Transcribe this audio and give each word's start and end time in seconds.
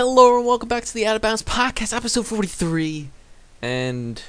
Hello 0.00 0.36
and 0.36 0.46
welcome 0.46 0.68
back 0.68 0.84
to 0.84 0.94
the 0.94 1.04
Out 1.04 1.16
of 1.16 1.22
Bounds 1.22 1.42
Podcast, 1.42 1.92
episode 1.92 2.24
43. 2.24 3.10
And 3.60 4.22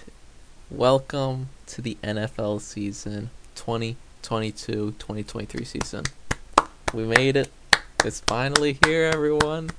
welcome 0.71 1.49
to 1.67 1.83
the 1.83 1.95
NFL 2.03 2.59
season 2.61 3.29
2022 3.53 4.95
2023 4.97 5.63
season. 5.63 6.05
We 6.91 7.03
made 7.03 7.37
it. 7.37 7.51
It's 8.03 8.21
finally 8.21 8.79
here, 8.83 9.11
everyone. 9.13 9.69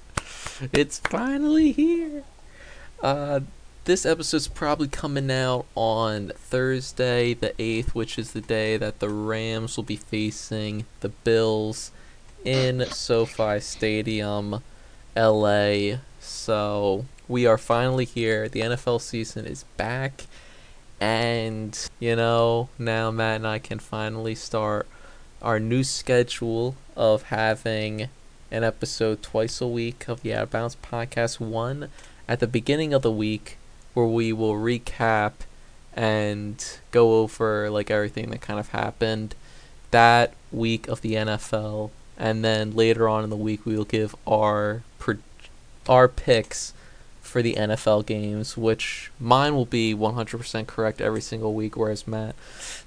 It's 0.72 1.00
finally 1.00 1.72
here. 1.72 2.22
Uh, 3.02 3.40
this 3.84 4.06
episode's 4.06 4.46
probably 4.46 4.86
coming 4.86 5.28
out 5.28 5.66
on 5.74 6.30
Thursday, 6.36 7.34
the 7.34 7.50
8th, 7.58 7.96
which 7.96 8.16
is 8.16 8.30
the 8.30 8.40
day 8.40 8.76
that 8.76 9.00
the 9.00 9.08
Rams 9.08 9.76
will 9.76 9.82
be 9.82 9.96
facing 9.96 10.86
the 11.00 11.08
Bills 11.08 11.90
in 12.44 12.86
SoFi 12.92 13.58
Stadium. 13.58 14.62
LA. 15.16 15.98
So 16.20 17.04
we 17.28 17.46
are 17.46 17.58
finally 17.58 18.04
here. 18.04 18.48
The 18.48 18.60
NFL 18.60 19.00
season 19.00 19.46
is 19.46 19.64
back. 19.76 20.26
And, 21.00 21.78
you 21.98 22.14
know, 22.16 22.68
now 22.78 23.10
Matt 23.10 23.36
and 23.36 23.46
I 23.46 23.58
can 23.58 23.78
finally 23.78 24.34
start 24.34 24.86
our 25.40 25.58
new 25.58 25.82
schedule 25.82 26.76
of 26.96 27.24
having 27.24 28.08
an 28.50 28.64
episode 28.64 29.22
twice 29.22 29.60
a 29.60 29.66
week 29.66 30.08
of 30.08 30.22
the 30.22 30.34
Out 30.34 30.42
of 30.44 30.50
Bounds 30.50 30.76
podcast. 30.82 31.40
One 31.40 31.88
at 32.28 32.40
the 32.40 32.46
beginning 32.46 32.92
of 32.92 33.02
the 33.02 33.10
week 33.10 33.56
where 33.94 34.06
we 34.06 34.32
will 34.32 34.54
recap 34.54 35.32
and 35.94 36.78
go 36.90 37.20
over 37.20 37.70
like 37.70 37.90
everything 37.90 38.30
that 38.30 38.40
kind 38.40 38.60
of 38.60 38.68
happened 38.68 39.34
that 39.90 40.32
week 40.52 40.86
of 40.88 41.00
the 41.00 41.14
NFL 41.14 41.90
and 42.20 42.44
then 42.44 42.76
later 42.76 43.08
on 43.08 43.24
in 43.24 43.30
the 43.30 43.36
week 43.36 43.66
we 43.66 43.76
will 43.76 43.84
give 43.84 44.14
our 44.26 44.82
our 45.88 46.06
picks 46.06 46.72
for 47.20 47.42
the 47.42 47.54
NFL 47.54 48.06
games, 48.06 48.56
which 48.56 49.10
mine 49.18 49.54
will 49.54 49.66
be 49.66 49.94
100% 49.94 50.66
correct 50.66 51.00
every 51.00 51.20
single 51.20 51.54
week, 51.54 51.76
whereas 51.76 52.06
Matt, 52.06 52.34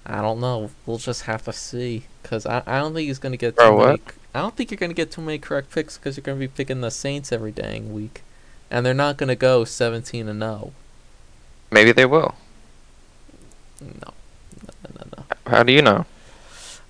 I 0.05 0.21
don't 0.21 0.39
know. 0.39 0.69
We'll 0.85 0.97
just 0.97 1.23
have 1.23 1.43
to 1.45 1.53
see, 1.53 2.03
cause 2.23 2.45
I, 2.45 2.61
I 2.65 2.79
don't 2.79 2.93
think 2.93 3.07
he's 3.07 3.19
gonna 3.19 3.37
get 3.37 3.57
too 3.57 3.65
Bro, 3.65 3.85
many. 3.85 4.01
I 4.33 4.39
don't 4.41 4.55
think 4.55 4.71
you're 4.71 4.77
gonna 4.77 4.93
get 4.93 5.11
too 5.11 5.21
many 5.21 5.37
correct 5.37 5.71
picks, 5.71 5.97
cause 5.97 6.15
you're 6.15 6.23
gonna 6.23 6.39
be 6.39 6.47
picking 6.47 6.81
the 6.81 6.91
Saints 6.91 7.31
every 7.31 7.51
dang 7.51 7.93
week, 7.93 8.21
and 8.69 8.85
they're 8.85 8.93
not 8.93 9.17
gonna 9.17 9.35
go 9.35 9.65
17 9.65 10.27
and 10.27 10.39
0. 10.41 10.71
Maybe 11.71 11.91
they 11.91 12.05
will. 12.05 12.35
No, 13.81 14.13
no, 14.61 14.89
no, 14.95 15.07
no. 15.17 15.23
How 15.47 15.63
do 15.63 15.73
you 15.73 15.81
know? 15.81 16.05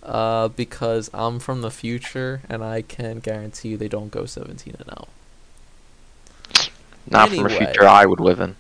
Uh, 0.04 0.50
because 0.50 1.10
I'm 1.14 1.40
from 1.40 1.62
the 1.62 1.72
future, 1.72 2.42
and 2.50 2.62
I 2.62 2.82
can 2.82 3.20
guarantee 3.20 3.70
you 3.70 3.78
they 3.78 3.88
don't 3.88 4.12
go 4.12 4.26
17 4.26 4.76
and 4.78 4.90
oh. 4.98 5.08
0. 6.58 6.70
Not 7.10 7.30
from 7.30 7.46
a 7.46 7.50
future 7.50 7.88
I 7.88 8.06
would 8.06 8.20
live 8.20 8.40
in. 8.40 8.56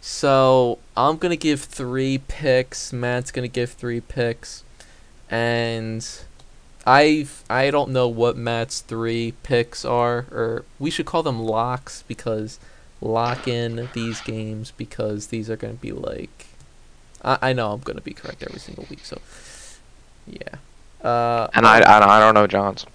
So 0.00 0.80
I'm 0.96 1.16
gonna 1.16 1.34
give 1.34 1.62
three 1.62 2.18
picks. 2.18 2.92
Matt's 2.92 3.30
gonna 3.30 3.48
give 3.48 3.72
three 3.72 4.02
picks, 4.02 4.62
and 5.30 6.06
I 6.86 7.26
I 7.48 7.70
don't 7.70 7.90
know 7.90 8.08
what 8.08 8.36
Matt's 8.36 8.80
three 8.80 9.32
picks 9.42 9.82
are, 9.82 10.26
or 10.30 10.66
we 10.78 10.90
should 10.90 11.06
call 11.06 11.22
them 11.22 11.40
locks 11.40 12.04
because 12.06 12.58
lock 13.00 13.48
in 13.48 13.88
these 13.94 14.20
games 14.20 14.72
because 14.76 15.28
these 15.28 15.48
are 15.48 15.56
gonna 15.56 15.74
be 15.74 15.92
like 15.92 16.48
I 17.22 17.38
I 17.40 17.52
know 17.54 17.72
I'm 17.72 17.80
gonna 17.80 18.02
be 18.02 18.12
correct 18.12 18.42
every 18.42 18.60
single 18.60 18.86
week. 18.90 19.06
So 19.06 19.20
yeah. 20.26 20.56
Uh, 21.06 21.48
And 21.54 21.66
I, 21.66 21.76
I, 21.78 22.00
don't- 22.00 22.08
I 22.10 22.20
don't 22.20 22.34
know 22.34 22.46
John's. 22.46 22.86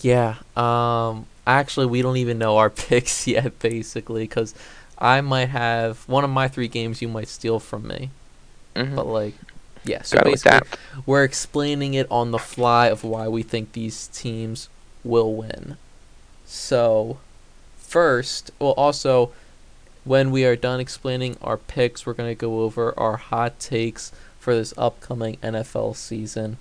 yeah. 0.00 0.36
Um. 0.56 1.26
Actually, 1.46 1.86
we 1.86 2.00
don't 2.00 2.16
even 2.16 2.38
know 2.38 2.56
our 2.56 2.70
picks 2.88 3.26
yet, 3.26 3.58
basically, 3.58 4.22
because 4.24 4.54
I 4.98 5.20
might 5.20 5.50
have 5.50 5.98
one 6.08 6.24
of 6.24 6.30
my 6.30 6.48
three 6.48 6.68
games 6.68 7.02
you 7.02 7.08
might 7.08 7.28
steal 7.28 7.60
from 7.60 7.86
me. 7.86 8.10
Mhm. 8.74 8.96
But 8.96 9.06
like, 9.06 9.34
yeah. 9.84 10.02
So 10.02 10.16
Gotta 10.16 10.30
basically, 10.30 10.60
we're 11.06 11.22
explaining 11.24 11.94
it 11.94 12.06
on 12.10 12.30
the 12.30 12.38
fly 12.38 12.86
of 12.88 13.04
why 13.04 13.28
we 13.28 13.42
think 13.42 13.72
these 13.72 14.08
teams 14.08 14.68
will 15.04 15.34
win. 15.34 15.76
So, 16.46 17.18
first, 17.76 18.50
well, 18.58 18.72
also, 18.72 19.32
when 20.04 20.30
we 20.30 20.44
are 20.44 20.56
done 20.56 20.80
explaining 20.80 21.36
our 21.42 21.56
picks, 21.58 22.06
we're 22.06 22.14
gonna 22.14 22.34
go 22.34 22.60
over 22.62 22.98
our 22.98 23.16
hot 23.18 23.60
takes 23.60 24.12
for 24.44 24.54
this 24.54 24.74
upcoming 24.76 25.38
NFL 25.38 25.96
season. 25.96 26.58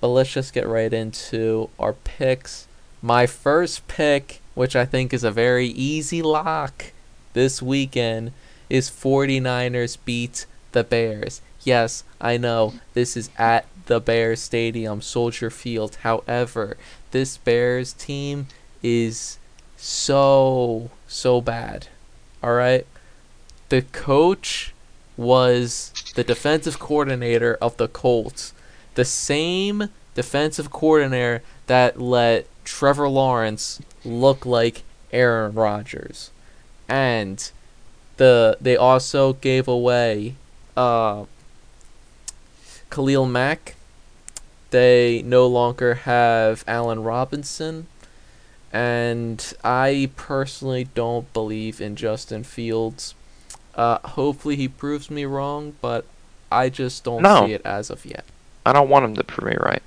But 0.00 0.08
let's 0.08 0.32
just 0.32 0.52
get 0.52 0.66
right 0.66 0.92
into 0.92 1.70
our 1.78 1.92
picks. 1.92 2.66
My 3.00 3.26
first 3.26 3.86
pick, 3.86 4.40
which 4.54 4.74
I 4.74 4.84
think 4.84 5.14
is 5.14 5.22
a 5.22 5.30
very 5.30 5.68
easy 5.68 6.20
lock 6.20 6.86
this 7.32 7.62
weekend, 7.62 8.32
is 8.68 8.90
49ers 8.90 9.98
beat 10.04 10.46
the 10.72 10.82
Bears. 10.82 11.40
Yes, 11.62 12.02
I 12.20 12.36
know 12.36 12.74
this 12.94 13.16
is 13.16 13.30
at 13.38 13.66
the 13.86 14.00
Bears 14.00 14.40
Stadium, 14.40 15.00
Soldier 15.00 15.50
Field. 15.50 15.98
However, 16.02 16.76
this 17.12 17.36
Bears 17.36 17.92
team 17.92 18.48
is 18.82 19.38
so, 19.76 20.90
so 21.06 21.40
bad. 21.40 21.86
All 22.42 22.54
right? 22.54 22.86
The 23.68 23.82
coach 23.82 24.74
was 25.16 25.92
the 26.14 26.24
defensive 26.24 26.78
coordinator 26.78 27.58
of 27.60 27.76
the 27.76 27.88
Colts. 27.88 28.52
The 28.94 29.04
same 29.04 29.88
defensive 30.14 30.70
coordinator 30.70 31.42
that 31.66 32.00
let 32.00 32.46
Trevor 32.64 33.08
Lawrence 33.08 33.80
look 34.04 34.44
like 34.44 34.82
Aaron 35.12 35.54
Rodgers. 35.54 36.30
And 36.88 37.50
the 38.16 38.56
they 38.60 38.76
also 38.76 39.32
gave 39.34 39.66
away 39.66 40.34
uh 40.76 41.24
Khalil 42.90 43.26
Mack. 43.26 43.74
They 44.70 45.22
no 45.24 45.46
longer 45.46 45.94
have 45.94 46.64
Allen 46.66 47.02
Robinson. 47.02 47.86
And 48.72 49.52
I 49.62 50.10
personally 50.16 50.88
don't 50.94 51.30
believe 51.34 51.80
in 51.80 51.94
Justin 51.94 52.42
Fields. 52.42 53.14
Uh, 53.74 53.98
hopefully 54.06 54.56
he 54.56 54.68
proves 54.68 55.10
me 55.10 55.24
wrong, 55.24 55.74
but 55.80 56.04
I 56.50 56.68
just 56.68 57.04
don't 57.04 57.22
No. 57.22 57.46
see 57.46 57.52
it 57.54 57.62
as 57.64 57.90
of 57.90 58.04
yet. 58.04 58.24
I 58.66 58.72
don't 58.72 58.88
want 58.88 59.04
him 59.04 59.14
to 59.16 59.24
prove 59.24 59.50
me 59.50 59.56
right. 59.58 59.82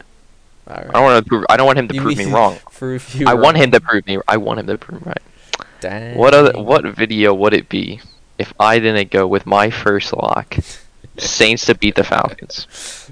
Right. 0.67 0.87
I 0.89 0.91
don't 0.93 1.03
want 1.03 1.23
to 1.23 1.29
prove. 1.29 1.45
I 1.49 1.57
don't 1.57 1.67
want 1.67 1.77
him 1.77 1.87
to 1.89 1.93
You 1.95 2.01
prove 2.01 2.17
me 2.17 2.25
wrong. 2.25 2.57
Prove 2.73 3.13
you 3.13 3.27
I 3.27 3.35
want 3.35 3.57
him 3.57 3.69
to 3.71 3.79
prove 3.79 4.05
me. 4.07 4.17
I 4.27 4.37
want 4.37 4.59
him 4.59 4.67
to 4.67 4.77
prove 4.77 5.05
me 5.05 5.11
right. 5.11 5.21
Dang. 5.79 6.17
What 6.17 6.33
other? 6.33 6.59
What 6.59 6.83
video 6.95 7.33
would 7.35 7.53
it 7.53 7.69
be 7.69 8.01
if 8.39 8.51
I 8.59 8.79
didn't 8.79 9.11
go 9.11 9.27
with 9.27 9.45
my 9.45 9.69
first 9.69 10.11
lock? 10.13 10.57
Saints 11.17 11.65
to 11.67 11.75
beat 11.75 11.95
the 11.95 12.03
Falcons. 12.03 13.09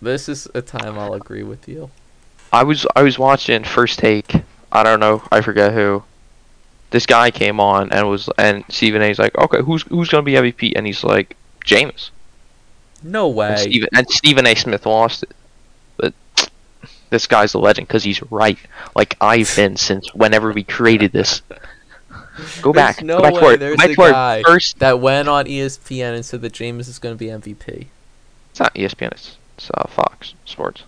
This 0.00 0.28
is 0.28 0.46
a 0.54 0.60
time 0.62 0.98
I'll 0.98 1.14
agree 1.14 1.42
with 1.42 1.66
you. 1.68 1.90
I 2.52 2.62
was 2.64 2.86
I 2.94 3.02
was 3.02 3.18
watching 3.18 3.64
First 3.64 3.98
Take. 3.98 4.34
I 4.70 4.82
don't 4.82 5.00
know. 5.00 5.22
I 5.32 5.40
forget 5.40 5.72
who. 5.72 6.04
This 6.90 7.04
guy 7.06 7.30
came 7.30 7.60
on 7.60 7.92
and 7.92 8.08
was 8.08 8.28
and 8.38 8.64
Stephen 8.68 9.02
A's 9.02 9.18
like, 9.18 9.36
okay, 9.36 9.60
who's 9.62 9.82
who's 9.82 10.08
gonna 10.08 10.22
be 10.22 10.32
MVP? 10.32 10.72
And 10.76 10.86
he's 10.86 11.04
like, 11.04 11.36
Jameis. 11.64 12.10
No 13.02 13.28
way. 13.28 13.50
And 13.50 13.58
Stephen 13.60 13.88
and 13.94 14.10
Stephen 14.10 14.46
A. 14.46 14.54
Smith 14.54 14.86
lost 14.86 15.22
it, 15.24 15.30
but 15.98 16.14
this 17.10 17.26
guy's 17.26 17.54
a 17.54 17.58
legend 17.58 17.86
because 17.88 18.04
he's 18.04 18.22
right. 18.30 18.58
Like 18.96 19.16
I've 19.20 19.54
been 19.54 19.76
since 19.76 20.12
whenever 20.14 20.52
we 20.52 20.64
created 20.64 21.12
this. 21.12 21.42
Go 22.62 22.72
There's 22.72 22.96
back. 22.96 23.02
no 23.02 23.16
go 23.18 23.22
back 23.22 23.32
way 23.34 23.40
to 23.40 23.46
our, 23.46 23.56
there's 23.56 23.76
back 23.76 23.90
a 23.90 23.94
guy- 23.96 24.42
first. 24.44 24.78
that 24.78 25.00
went 25.00 25.28
on 25.28 25.46
ESPN 25.46 26.14
and 26.14 26.24
said 26.24 26.40
that 26.42 26.52
Jameis 26.52 26.88
is 26.88 27.00
going 27.00 27.12
to 27.12 27.18
be 27.18 27.26
MVP. 27.26 27.86
It's 28.50 28.60
not 28.60 28.72
ESPN. 28.76 29.10
It's, 29.10 29.36
it's 29.56 29.68
uh, 29.74 29.88
Fox 29.88 30.34
Sports. 30.44 30.84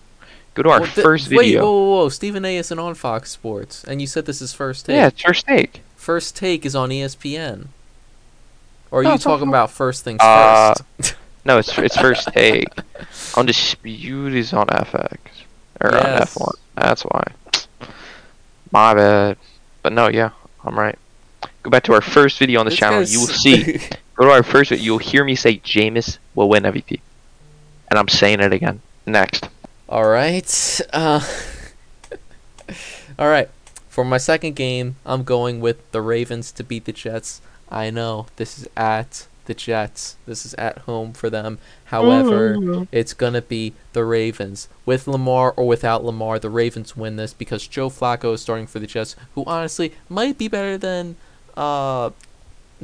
Go 0.53 0.63
to 0.63 0.69
our 0.69 0.79
Well, 0.79 0.89
th- 0.89 1.03
first 1.03 1.29
Wait, 1.29 1.57
whoa, 1.57 1.63
whoa, 1.63 1.89
whoa! 2.03 2.09
Stephen 2.09 2.45
A. 2.45 2.55
isn't 2.55 2.79
on 2.79 2.93
Fox 2.95 3.31
Sports, 3.31 3.83
and 3.83 3.99
you 3.99 4.07
said 4.07 4.25
this 4.25 4.41
is 4.41 4.53
first 4.53 4.85
take. 4.85 4.95
yeah, 4.95 5.07
it's 5.07 5.21
first 5.21 5.45
take. 5.45 5.81
First 6.01 6.35
take 6.35 6.65
is 6.65 6.75
on 6.75 6.89
ESPN. 6.89 7.67
Or 8.89 9.01
are 9.01 9.03
you 9.03 9.19
talking 9.19 9.47
about 9.47 9.69
first 9.69 10.03
things 10.03 10.17
Uh, 10.19 10.73
first? 10.97 11.15
No, 11.45 11.59
it's 11.59 11.77
it's 11.77 11.95
first 11.95 12.27
take. 12.33 12.69
Undisputed 13.37 14.33
is 14.35 14.51
on 14.51 14.65
FX 14.65 15.17
or 15.79 15.95
on 15.95 16.03
F1. 16.21 16.53
That's 16.75 17.03
why. 17.03 17.23
My 18.71 18.95
bad. 18.95 19.37
But 19.83 19.93
no, 19.93 20.07
yeah, 20.07 20.31
I'm 20.63 20.77
right. 20.77 20.97
Go 21.61 21.69
back 21.69 21.83
to 21.83 21.93
our 21.93 22.01
first 22.01 22.39
video 22.39 22.59
on 22.61 22.65
this, 22.65 22.73
This 22.73 22.79
channel. 22.79 22.99
guy's- 22.99 23.13
You 23.13 23.19
will 23.19 23.27
see. 23.27 23.79
Go 24.15 24.25
to 24.25 24.31
our 24.31 24.41
first 24.43 24.71
video. 24.71 24.83
You'll 24.83 24.97
hear 24.97 25.23
me 25.23 25.35
say 25.35 25.57
Jameis 25.57 26.17
will 26.33 26.49
win 26.49 26.63
MVP, 26.63 26.99
and 27.89 27.99
I'm 27.99 28.07
saying 28.07 28.39
it 28.39 28.53
again. 28.53 28.81
Next. 29.05 29.47
All 29.87 30.05
right. 30.07 30.81
Uh, 30.93 31.21
all 33.19 33.27
right. 33.29 33.49
For 33.91 34.05
my 34.05 34.17
second 34.17 34.55
game, 34.55 34.95
I'm 35.05 35.23
going 35.23 35.59
with 35.59 35.79
the 35.91 36.01
Ravens 36.01 36.53
to 36.53 36.63
beat 36.63 36.85
the 36.85 36.93
Jets. 36.93 37.41
I 37.69 37.89
know 37.89 38.27
this 38.37 38.57
is 38.57 38.65
at 38.77 39.27
the 39.47 39.53
Jets. 39.53 40.15
This 40.25 40.45
is 40.45 40.53
at 40.53 40.77
home 40.87 41.11
for 41.11 41.29
them. 41.29 41.59
However, 41.85 42.55
Mm. 42.55 42.87
it's 42.93 43.13
going 43.13 43.33
to 43.33 43.41
be 43.41 43.73
the 43.91 44.05
Ravens. 44.05 44.69
With 44.85 45.09
Lamar 45.09 45.53
or 45.57 45.67
without 45.67 46.05
Lamar, 46.05 46.39
the 46.39 46.49
Ravens 46.49 46.95
win 46.95 47.17
this 47.17 47.33
because 47.33 47.67
Joe 47.67 47.89
Flacco 47.89 48.33
is 48.33 48.41
starting 48.41 48.65
for 48.65 48.79
the 48.79 48.87
Jets, 48.87 49.17
who 49.35 49.43
honestly 49.45 49.91
might 50.07 50.37
be 50.37 50.47
better 50.47 50.77
than 50.77 51.17
uh, 51.57 52.11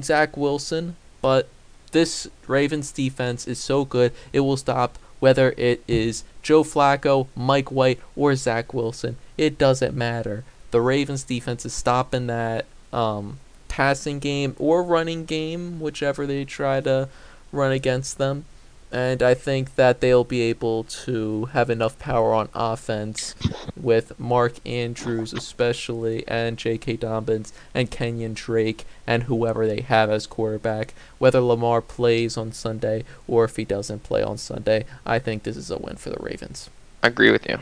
Zach 0.02 0.36
Wilson, 0.36 0.98
but 1.22 1.48
this 1.94 2.28
Ravens 2.48 2.92
defense 2.92 3.48
is 3.48 3.60
so 3.60 3.86
good, 3.86 4.12
it 4.34 4.42
will 4.42 4.58
stop 4.58 5.00
whether 5.22 5.54
it 5.56 5.82
is 5.88 6.26
Joe 6.44 6.64
Flacco, 6.66 7.28
Mike 7.34 7.72
White, 7.72 8.02
or 8.18 8.36
Zach 8.36 8.74
Wilson. 8.74 9.16
It 9.38 9.58
doesn't 9.58 9.96
matter. 9.96 10.44
The 10.72 10.82
Ravens 10.82 11.24
defense 11.24 11.66
is 11.66 11.74
stopping 11.74 12.28
that 12.28 12.66
um, 12.92 13.40
passing 13.68 14.20
game 14.20 14.56
or 14.60 14.84
running 14.84 15.26
game, 15.26 15.80
whichever 15.80 16.26
they 16.26 16.46
try 16.46 16.82
to 16.82 17.10
run 17.52 17.72
against 17.72 18.18
them. 18.18 18.46
And 18.90 19.22
I 19.22 19.34
think 19.34 19.76
that 19.76 20.00
they'll 20.00 20.24
be 20.24 20.42
able 20.44 20.86
to 20.86 21.46
have 21.46 21.70
enough 21.70 22.00
power 22.00 22.34
on 22.34 22.48
offense 22.54 23.36
with 23.76 24.18
Mark 24.18 24.66
Andrews, 24.66 25.34
especially, 25.34 26.26
and 26.26 26.58
J.K. 26.58 26.96
Dobbins, 26.96 27.52
and 27.74 27.92
Kenyon 27.92 28.34
Drake, 28.34 28.86
and 29.06 29.24
whoever 29.24 29.68
they 29.68 29.82
have 29.82 30.10
as 30.10 30.26
quarterback. 30.26 30.94
Whether 31.18 31.42
Lamar 31.42 31.82
plays 31.82 32.38
on 32.38 32.54
Sunday 32.54 33.04
or 33.28 33.44
if 33.44 33.58
he 33.58 33.66
doesn't 33.66 34.04
play 34.04 34.24
on 34.24 34.38
Sunday, 34.38 34.86
I 35.06 35.20
think 35.20 35.44
this 35.44 35.58
is 35.58 35.70
a 35.70 35.78
win 35.78 35.98
for 35.98 36.10
the 36.10 36.24
Ravens. 36.24 36.70
I 37.04 37.08
agree 37.08 37.32
with 37.32 37.46
you. 37.48 37.60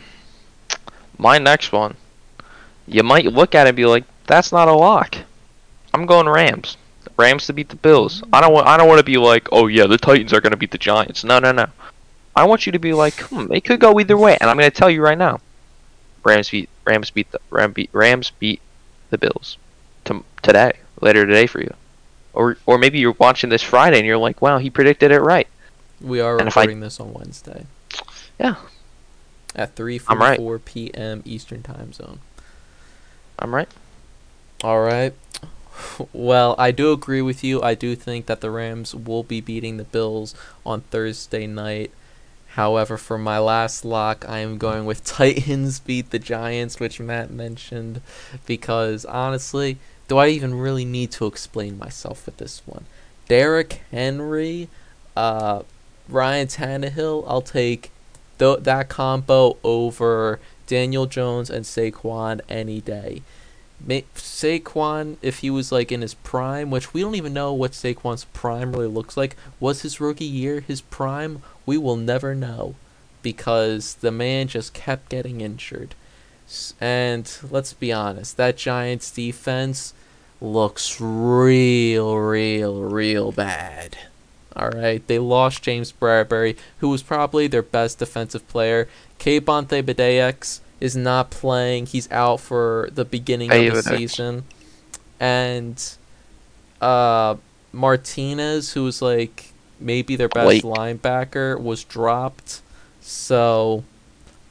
My 1.17 1.39
next 1.39 1.71
one, 1.71 1.95
you 2.87 3.03
might 3.03 3.25
look 3.25 3.55
at 3.55 3.67
it 3.67 3.69
and 3.69 3.75
be 3.77 3.85
like, 3.85 4.03
"That's 4.27 4.51
not 4.51 4.67
a 4.67 4.73
lock." 4.73 5.17
I'm 5.93 6.05
going 6.05 6.27
Rams. 6.27 6.77
Rams 7.17 7.45
to 7.47 7.53
beat 7.53 7.69
the 7.69 7.75
Bills. 7.77 8.21
I 8.33 8.41
don't 8.41 8.53
want. 8.53 8.67
I 8.67 8.77
don't 8.77 8.87
want 8.87 8.99
to 8.99 9.05
be 9.05 9.17
like, 9.17 9.47
"Oh 9.51 9.67
yeah, 9.67 9.87
the 9.87 9.97
Titans 9.97 10.33
are 10.33 10.41
going 10.41 10.51
to 10.51 10.57
beat 10.57 10.71
the 10.71 10.77
Giants." 10.77 11.23
No, 11.23 11.39
no, 11.39 11.51
no. 11.51 11.67
I 12.35 12.43
want 12.43 12.65
you 12.65 12.71
to 12.73 12.79
be 12.79 12.93
like, 12.93 13.13
"Hmm, 13.15 13.51
it 13.53 13.63
could 13.63 13.79
go 13.79 13.99
either 13.99 14.17
way," 14.17 14.37
and 14.41 14.49
I'm 14.49 14.57
going 14.57 14.69
to 14.69 14.75
tell 14.77 14.89
you 14.89 15.01
right 15.01 15.17
now. 15.17 15.39
Rams 16.23 16.49
beat. 16.49 16.69
Rams 16.85 17.09
beat 17.11 17.31
the 17.31 17.39
Ram 17.49 17.71
beat. 17.71 17.89
Rams 17.93 18.31
beat 18.39 18.59
the 19.09 19.17
Bills. 19.17 19.57
To, 20.05 20.23
today, 20.43 20.73
later 21.01 21.25
today 21.25 21.47
for 21.47 21.61
you, 21.61 21.73
or 22.33 22.57
or 22.65 22.77
maybe 22.77 22.99
you're 22.99 23.15
watching 23.17 23.49
this 23.49 23.63
Friday 23.63 23.97
and 23.97 24.05
you're 24.05 24.17
like, 24.17 24.41
"Wow, 24.41 24.57
he 24.57 24.69
predicted 24.69 25.11
it 25.11 25.21
right." 25.21 25.47
We 26.01 26.19
are 26.19 26.37
And 26.37 26.47
if 26.47 26.57
I- 26.57 26.61
recording 26.61 26.81
this 26.81 26.99
on 26.99 27.13
Wednesday. 27.13 27.65
Yeah. 28.39 28.55
At 29.55 29.79
I'm 29.79 30.19
right. 30.19 30.65
p.m. 30.65 31.21
Eastern 31.25 31.63
Time 31.63 31.93
Zone. 31.93 32.19
I'm 33.37 33.53
right. 33.53 33.69
All 34.63 34.81
right. 34.81 35.13
Well, 36.13 36.55
I 36.57 36.71
do 36.71 36.91
agree 36.91 37.21
with 37.21 37.43
you. 37.43 37.61
I 37.61 37.75
do 37.75 37.95
think 37.95 38.27
that 38.27 38.41
the 38.41 38.49
Rams 38.49 38.95
will 38.95 39.23
be 39.23 39.41
beating 39.41 39.77
the 39.77 39.83
Bills 39.83 40.33
on 40.65 40.81
Thursday 40.81 41.47
night. 41.47 41.91
However, 42.49 42.97
for 42.97 43.17
my 43.17 43.37
last 43.39 43.83
lock, 43.83 44.23
I 44.27 44.39
am 44.39 44.57
going 44.57 44.85
with 44.85 45.03
Titans 45.05 45.79
beat 45.79 46.11
the 46.11 46.19
Giants, 46.19 46.79
which 46.79 47.01
Matt 47.01 47.29
mentioned, 47.29 48.01
because 48.45 49.03
honestly, 49.03 49.77
do 50.07 50.17
I 50.17 50.29
even 50.29 50.55
really 50.55 50.85
need 50.85 51.11
to 51.11 51.25
explain 51.25 51.77
myself 51.77 52.25
with 52.25 52.37
this 52.37 52.61
one? 52.65 52.85
Derrick 53.27 53.81
Henry, 53.91 54.69
uh, 55.17 55.63
Ryan 56.07 56.47
Tannehill, 56.47 57.25
I'll 57.27 57.41
take 57.41 57.91
th- 58.39 58.59
that 58.61 58.87
combo 58.87 59.57
over 59.63 60.39
Daniel 60.67 61.05
Jones 61.05 61.49
and 61.49 61.65
Saquon 61.65 62.41
any 62.49 62.81
day. 62.81 63.21
Ma- 63.85 64.01
Saquon, 64.15 65.17
if 65.21 65.39
he 65.39 65.49
was 65.49 65.71
like 65.71 65.91
in 65.91 66.01
his 66.01 66.13
prime, 66.13 66.71
which 66.71 66.93
we 66.93 67.01
don't 67.01 67.15
even 67.15 67.33
know 67.33 67.53
what 67.53 67.71
Saquon's 67.71 68.25
prime 68.25 68.71
really 68.71 68.87
looks 68.87 69.17
like, 69.17 69.35
was 69.59 69.81
his 69.81 69.99
rookie 69.99 70.25
year 70.25 70.61
his 70.61 70.81
prime? 70.81 71.41
We 71.65 71.77
will 71.77 71.97
never 71.97 72.33
know 72.33 72.75
because 73.21 73.95
the 73.95 74.11
man 74.11 74.47
just 74.47 74.73
kept 74.73 75.09
getting 75.09 75.41
injured. 75.41 75.95
And 76.79 77.31
let's 77.49 77.73
be 77.73 77.91
honest, 77.91 78.37
that 78.37 78.57
Giants 78.57 79.09
defense 79.11 79.93
looks 80.39 81.01
real, 81.01 82.17
real, 82.17 82.81
real 82.81 83.31
bad. 83.31 83.97
All 84.55 84.69
right, 84.69 85.05
they 85.07 85.19
lost 85.19 85.63
James 85.63 85.91
Bradberry, 85.91 86.57
who 86.77 86.89
was 86.89 87.03
probably 87.03 87.47
their 87.47 87.61
best 87.61 87.99
defensive 87.99 88.47
player. 88.47 88.87
Kayvon 89.19 89.67
Thibodeaux 89.67 90.59
is 90.79 90.95
not 90.95 91.29
playing; 91.29 91.87
he's 91.87 92.09
out 92.11 92.39
for 92.39 92.89
the 92.93 93.03
beginning 93.03 93.51
of 93.51 93.73
the 93.73 93.83
season. 93.83 94.43
And 95.19 95.81
uh, 96.81 97.35
Martinez, 97.73 98.73
who 98.73 98.83
was 98.85 99.01
like 99.01 99.51
maybe 99.79 100.15
their 100.15 100.29
best 100.29 100.61
Blake. 100.61 100.63
linebacker, 100.63 101.59
was 101.59 101.83
dropped. 101.83 102.61
So, 103.01 103.83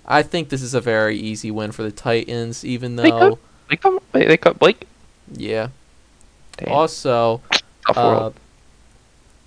I 0.06 0.22
think 0.22 0.50
this 0.50 0.62
is 0.62 0.74
a 0.74 0.80
very 0.80 1.16
easy 1.16 1.50
win 1.50 1.72
for 1.72 1.82
the 1.82 1.90
Titans, 1.90 2.64
even 2.64 2.96
though, 2.96 3.38
They 3.70 3.76
come. 3.76 3.98
They, 4.12 4.26
they 4.26 4.36
cut 4.36 4.58
Blake. 4.58 4.86
yeah. 5.32 5.68
Damn. 6.58 6.72
Also, 6.72 7.40
uh. 7.96 8.30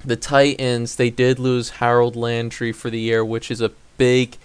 The 0.04 0.16
Titans 0.16 0.96
they 0.96 1.10
did 1.10 1.40
lose 1.40 1.70
Harold 1.72 2.16
Landry 2.16 2.72
for 2.72 2.90
the 2.90 3.00
year, 3.00 3.24
which 3.24 3.52
is 3.52 3.62
a 3.62 3.72
big, 3.98 4.38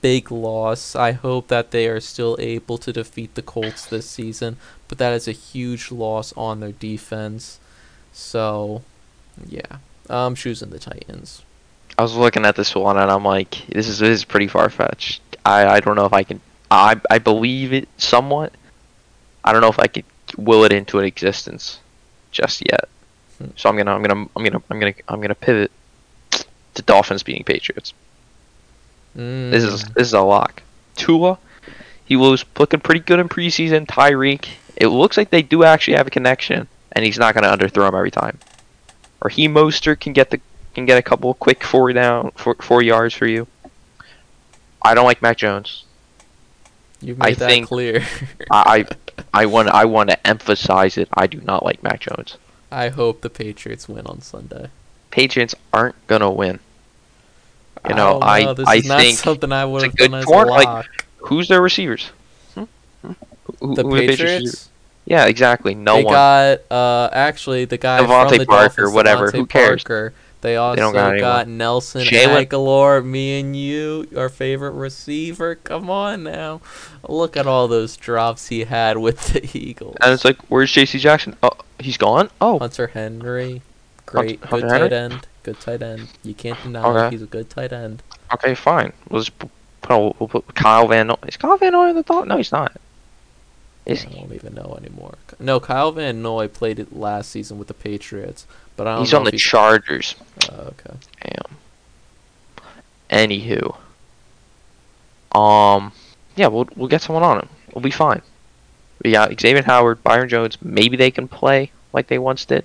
big 0.00 0.30
loss. 0.30 0.94
I 0.94 1.12
hope 1.12 1.48
that 1.48 1.70
they 1.70 1.88
are 1.88 2.00
still 2.00 2.36
able 2.38 2.78
to 2.78 2.92
defeat 2.92 3.34
the 3.34 3.42
Colts 3.42 3.86
this 3.86 4.08
season, 4.08 4.56
but 4.88 4.98
that 4.98 5.12
is 5.12 5.28
a 5.28 5.32
huge 5.32 5.90
loss 5.90 6.32
on 6.36 6.60
their 6.60 6.72
defense. 6.72 7.58
So, 8.12 8.82
yeah, 9.46 9.78
I'm 10.08 10.34
choosing 10.34 10.70
the 10.70 10.78
Titans. 10.78 11.42
I 11.98 12.02
was 12.02 12.14
looking 12.16 12.46
at 12.46 12.56
this 12.56 12.74
one 12.74 12.96
and 12.96 13.10
I'm 13.10 13.24
like, 13.24 13.66
this 13.68 13.86
is 13.86 13.98
this 13.98 14.20
is 14.20 14.24
pretty 14.24 14.48
far 14.48 14.70
fetched. 14.70 15.20
I 15.44 15.66
I 15.66 15.80
don't 15.80 15.96
know 15.96 16.06
if 16.06 16.12
I 16.12 16.22
can. 16.22 16.40
I 16.70 16.98
I 17.10 17.18
believe 17.18 17.72
it 17.72 17.88
somewhat. 17.98 18.54
I 19.44 19.52
don't 19.52 19.60
know 19.60 19.68
if 19.68 19.78
I 19.78 19.86
could 19.86 20.04
will 20.36 20.64
it 20.64 20.72
into 20.72 20.98
an 20.98 21.04
existence 21.04 21.78
just 22.30 22.62
yet. 22.64 22.88
So 23.56 23.68
I'm 23.68 23.76
gonna 23.76 23.92
I'm 23.94 24.02
gonna 24.02 24.28
I'm 24.36 24.44
gonna 24.44 24.62
I'm 24.70 24.78
gonna 24.80 24.94
I'm 25.08 25.20
gonna 25.20 25.34
pivot 25.34 25.70
to 26.30 26.82
Dolphins 26.82 27.22
beating 27.22 27.44
Patriots. 27.44 27.92
This 29.14 29.64
is 29.64 29.84
Mm, 29.84 29.94
this 29.94 30.06
is 30.08 30.12
a 30.12 30.20
lock. 30.20 30.62
Tua, 30.96 31.38
he 32.04 32.16
was 32.16 32.44
looking 32.58 32.80
pretty 32.80 33.00
good 33.00 33.18
in 33.18 33.28
preseason. 33.28 33.86
Tyreek, 33.86 34.48
it 34.76 34.88
looks 34.88 35.16
like 35.16 35.30
they 35.30 35.42
do 35.42 35.64
actually 35.64 35.96
have 35.96 36.06
a 36.06 36.10
connection, 36.10 36.68
and 36.92 37.04
he's 37.04 37.18
not 37.18 37.34
gonna 37.34 37.48
underthrow 37.48 37.88
him 37.88 37.94
every 37.94 38.10
time. 38.10 38.38
Or 39.22 39.30
he 39.30 39.48
Mostert 39.48 40.00
can 40.00 40.12
get 40.12 40.30
the 40.30 40.40
can 40.74 40.86
get 40.86 40.98
a 40.98 41.02
couple 41.02 41.32
quick 41.34 41.64
four 41.64 41.92
down 41.92 42.30
four, 42.36 42.54
four 42.60 42.82
yards 42.82 43.14
for 43.14 43.26
you. 43.26 43.46
I 44.82 44.94
don't 44.94 45.04
like 45.04 45.20
Mac 45.22 45.36
Jones. 45.38 45.84
you 47.00 47.16
I 47.20 47.32
that 47.34 47.48
think- 47.48 47.66
clear. 47.68 48.06
I 48.50 48.84
I, 48.84 48.86
I 49.42 49.46
want 49.46 49.68
I 49.68 49.84
want 49.86 50.10
to 50.10 50.26
emphasize 50.26 50.96
it. 50.98 51.08
I 51.14 51.26
do 51.26 51.40
not 51.40 51.64
like 51.64 51.82
Mac 51.82 52.00
Jones. 52.00 52.36
I 52.70 52.88
hope 52.88 53.20
the 53.22 53.30
Patriots 53.30 53.88
win 53.88 54.06
on 54.06 54.20
Sunday. 54.20 54.68
Patriots 55.10 55.54
aren't 55.72 55.94
gonna 56.06 56.30
win. 56.30 56.60
You 57.88 57.94
I 57.94 57.96
know, 57.96 58.18
I- 58.20 58.44
know, 58.44 58.54
This 58.54 58.68
I 58.68 58.74
is 58.76 58.86
not 58.86 59.00
think 59.00 59.18
something 59.18 59.52
I 59.52 59.64
would 59.64 59.82
have 59.82 59.94
done 59.96 60.14
as 60.14 60.24
a 60.26 60.30
like. 60.30 60.86
Who's 61.18 61.48
their 61.48 61.60
receivers? 61.60 62.10
Hmm? 62.54 62.64
Hmm? 63.02 63.12
Who, 63.60 63.74
the 63.74 63.82
who 63.82 63.90
Patriots. 63.96 64.20
receivers? 64.20 64.68
Yeah, 65.06 65.24
exactly. 65.26 65.74
No 65.74 65.94
one. 65.96 66.02
they 66.02 66.04
one. 66.04 66.14
got 66.14 66.58
uh 66.70 67.08
actually 67.12 67.64
the 67.64 67.78
guy 67.78 68.00
DeVante 68.00 68.28
from 68.28 68.38
the 68.38 68.46
Parker, 68.46 68.82
Dolphins, 68.82 68.94
whatever, 68.94 69.28
DeVante 69.28 69.36
who 69.36 69.46
cares? 69.46 69.82
Parker. 69.82 70.12
They 70.42 70.56
also 70.56 70.80
don't 70.80 70.94
got 70.94 71.18
got. 71.18 71.48
Nelson 71.48 72.02
Jalen- 72.02 72.46
Agholor, 72.46 73.04
me 73.04 73.40
and 73.40 73.54
you, 73.54 74.08
our 74.16 74.28
favorite 74.30 74.70
receiver. 74.72 75.54
Come 75.56 75.90
on 75.90 76.22
now, 76.22 76.62
look 77.06 77.36
at 77.36 77.46
all 77.46 77.68
those 77.68 77.96
drops 77.96 78.48
he 78.48 78.64
had 78.64 78.96
with 78.98 79.32
the 79.34 79.58
Eagles. 79.58 79.96
And 80.00 80.12
it's 80.14 80.24
like, 80.24 80.38
where's 80.48 80.72
J.C. 80.72 80.98
Jackson? 80.98 81.36
Oh, 81.42 81.50
he's 81.78 81.98
gone. 81.98 82.30
Oh, 82.40 82.58
Hunter 82.58 82.86
Henry, 82.88 83.60
great, 84.06 84.42
Hunter 84.44 84.66
good 84.66 84.72
Henry? 84.72 84.88
tight 84.88 84.92
end, 84.96 85.26
good 85.42 85.60
tight 85.60 85.82
end. 85.82 86.08
You 86.22 86.32
can't 86.34 86.60
deny 86.62 86.84
Okay. 86.84 87.10
he's 87.10 87.22
a 87.22 87.26
good 87.26 87.50
tight 87.50 87.72
end. 87.72 88.02
okay, 88.32 88.54
fine. 88.54 88.94
We'll 89.10 89.20
just 89.22 89.38
put, 89.38 89.48
we'll 90.20 90.28
put 90.28 90.54
Kyle 90.54 90.88
Van. 90.88 91.08
Noy. 91.08 91.16
Is 91.28 91.36
Kyle 91.36 91.58
Van 91.58 91.72
Noy 91.72 91.90
in 91.90 91.96
the 91.96 92.02
thought? 92.02 92.26
No, 92.28 92.38
he's 92.38 92.50
not. 92.52 92.72
Is 93.86 94.04
I 94.04 94.08
he? 94.08 94.20
don't 94.20 94.32
even 94.34 94.54
know 94.54 94.76
anymore. 94.78 95.14
No, 95.38 95.58
Kyle 95.58 95.90
Van 95.92 96.22
Noy 96.22 96.48
played 96.48 96.78
it 96.78 96.96
last 96.96 97.30
season 97.30 97.58
with 97.58 97.66
the 97.68 97.74
Patriots, 97.74 98.46
but 98.80 98.86
I 98.86 98.98
He's 99.00 99.12
on 99.12 99.24
the 99.24 99.32
Chargers. 99.32 100.14
uh, 100.48 100.70
okay. 100.70 100.96
Damn. 101.22 101.58
Anywho. 103.10 103.76
Um, 105.38 105.92
yeah, 106.34 106.46
we'll 106.46 106.66
we'll 106.74 106.88
get 106.88 107.02
someone 107.02 107.22
on 107.22 107.40
him. 107.40 107.48
We'll 107.74 107.82
be 107.82 107.90
fine. 107.90 108.22
We 109.04 109.12
got 109.12 109.38
Xavier 109.38 109.64
Howard, 109.64 110.02
Byron 110.02 110.30
Jones. 110.30 110.56
Maybe 110.62 110.96
they 110.96 111.10
can 111.10 111.28
play 111.28 111.72
like 111.92 112.06
they 112.06 112.18
once 112.18 112.46
did. 112.46 112.64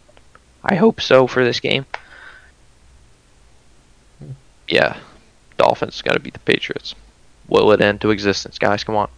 I 0.63 0.75
hope 0.75 1.01
so 1.01 1.27
for 1.27 1.43
this 1.43 1.60
game. 1.60 1.86
Yeah, 4.69 4.95
Dolphins 5.57 6.01
got 6.01 6.13
to 6.13 6.22
beat 6.22 6.31
the 6.31 6.39
Patriots. 6.39 6.95
Will 7.50 7.74
it 7.74 7.81
end 7.81 8.00
to 8.01 8.12
existence, 8.12 8.57
guys? 8.57 8.86
Come 8.86 8.95
on. 8.95 9.10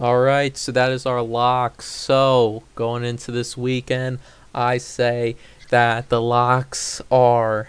All 0.00 0.20
right, 0.20 0.56
so 0.56 0.72
that 0.72 0.90
is 0.90 1.04
our 1.04 1.20
lock. 1.20 1.82
So 1.82 2.62
going 2.76 3.04
into 3.04 3.30
this 3.30 3.58
weekend, 3.58 4.20
I 4.54 4.78
say 4.78 5.36
that 5.70 6.08
the 6.08 6.20
locks 6.20 7.00
are 7.10 7.68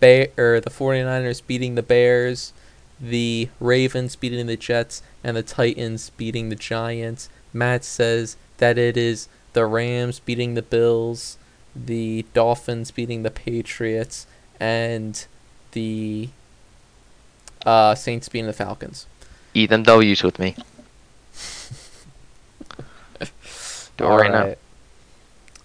Bear 0.00 0.28
or 0.36 0.60
the 0.60 0.70
49ers 0.70 1.40
beating 1.46 1.74
the 1.74 1.82
Bears, 1.82 2.52
the 3.00 3.48
Ravens 3.60 4.16
beating 4.16 4.46
the 4.46 4.56
Jets, 4.56 5.02
and 5.24 5.36
the 5.36 5.42
Titans 5.42 6.10
beating 6.10 6.48
the 6.48 6.56
Giants. 6.56 7.28
Matt 7.52 7.84
says 7.84 8.36
that 8.58 8.76
it 8.78 8.96
is 8.96 9.28
the 9.54 9.64
Rams 9.64 10.20
beating 10.20 10.54
the 10.54 10.62
Bills, 10.62 11.38
the 11.74 12.26
Dolphins 12.34 12.90
beating 12.90 13.22
the 13.22 13.30
Patriots, 13.30 14.26
and 14.60 15.26
the 15.72 16.28
uh, 17.64 17.94
Saints 17.94 18.28
beating 18.28 18.46
the 18.46 18.52
Falcons. 18.52 19.06
Eat 19.54 19.70
them 19.70 19.82
W's 19.82 20.22
with 20.22 20.38
me. 20.38 20.54
Do 23.96 24.04
it 24.04 24.08
right 24.08 24.30
now. 24.30 24.54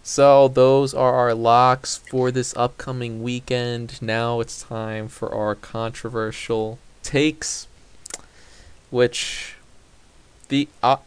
So 0.03 0.48
those 0.48 0.93
are 0.93 1.13
our 1.13 1.34
locks 1.36 1.98
for 1.98 2.31
this 2.31 2.55
upcoming 2.58 3.22
weekend. 3.22 4.01
Now 4.01 4.39
it's 4.39 4.63
time 4.63 5.08
for 5.08 5.34
our 5.34 5.53
controversial 5.53 6.79
takes, 7.03 7.67
which 8.89 9.55
the 10.50 10.67
uh, 10.81 10.98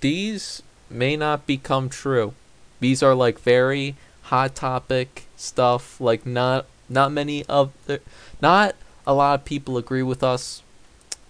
these 0.00 0.62
may 0.88 1.16
not 1.16 1.46
become 1.46 1.88
true. 1.88 2.34
These 2.80 3.02
are 3.02 3.14
like 3.14 3.38
very 3.38 3.94
hot 4.22 4.56
topic 4.56 5.26
stuff. 5.36 6.00
Like 6.00 6.26
not 6.26 6.66
not 6.88 7.12
many 7.12 7.44
of 7.46 7.72
the 7.86 8.00
not 8.42 8.74
a 9.06 9.14
lot 9.14 9.40
of 9.40 9.44
people 9.44 9.78
agree 9.78 10.02
with 10.02 10.24
us. 10.24 10.62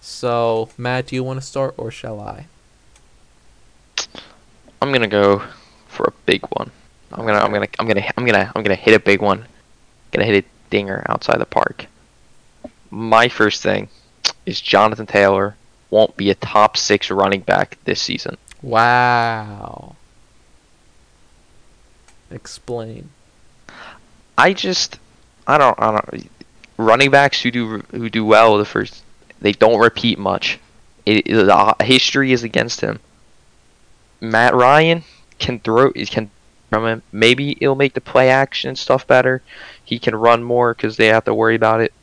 So 0.01 0.69
Matt, 0.75 1.07
do 1.07 1.15
you 1.15 1.23
want 1.23 1.39
to 1.39 1.45
start 1.45 1.75
or 1.77 1.91
shall 1.91 2.19
I? 2.19 2.47
I'm 4.81 4.91
gonna 4.91 5.07
go 5.07 5.43
for 5.87 6.05
a 6.05 6.13
big 6.25 6.43
one. 6.57 6.71
I'm 7.13 7.25
gonna, 7.25 7.39
I'm 7.39 7.51
gonna, 7.51 7.67
I'm 7.79 7.87
gonna, 7.87 8.11
I'm 8.17 8.25
gonna, 8.25 8.51
I'm 8.55 8.63
gonna 8.63 8.75
hit 8.75 8.93
a 8.93 8.99
big 8.99 9.21
one. 9.21 9.45
Gonna 10.11 10.25
hit 10.25 10.45
a 10.45 10.47
dinger 10.69 11.05
outside 11.09 11.39
the 11.39 11.45
park. 11.45 11.85
My 12.89 13.29
first 13.29 13.63
thing 13.63 13.89
is 14.45 14.59
Jonathan 14.59 15.05
Taylor 15.05 15.55
won't 15.89 16.17
be 16.17 16.29
a 16.29 16.35
top 16.35 16.77
six 16.77 17.11
running 17.11 17.41
back 17.41 17.77
this 17.85 18.01
season. 18.01 18.37
Wow. 18.61 19.95
Explain. 22.29 23.09
I 24.37 24.53
just, 24.53 24.99
I 25.47 25.57
don't, 25.57 25.79
I 25.79 25.91
don't. 25.91 26.29
Running 26.77 27.11
backs 27.11 27.41
who 27.41 27.51
do 27.51 27.77
who 27.91 28.09
do 28.09 28.25
well 28.25 28.57
the 28.57 28.65
first, 28.65 29.03
they 29.39 29.51
don't 29.51 29.79
repeat 29.79 30.17
much. 30.17 30.59
It, 31.05 31.25
the 31.25 31.75
history 31.81 32.31
is 32.31 32.43
against 32.43 32.81
him. 32.81 32.99
Matt 34.19 34.55
Ryan 34.55 35.03
can 35.39 35.59
throw, 35.59 35.91
he 35.93 36.05
can 36.05 36.31
from 36.71 36.87
him. 36.87 37.03
Maybe 37.11 37.57
it'll 37.59 37.75
make 37.75 37.93
the 37.93 38.01
play 38.01 38.29
action 38.29 38.75
stuff 38.77 39.05
better. 39.05 39.41
He 39.83 39.99
can 39.99 40.15
run 40.15 40.41
more 40.41 40.73
because 40.73 40.95
they 40.95 41.07
have 41.07 41.25
to 41.25 41.33
worry 41.33 41.55
about 41.55 41.81
it. 41.81 41.93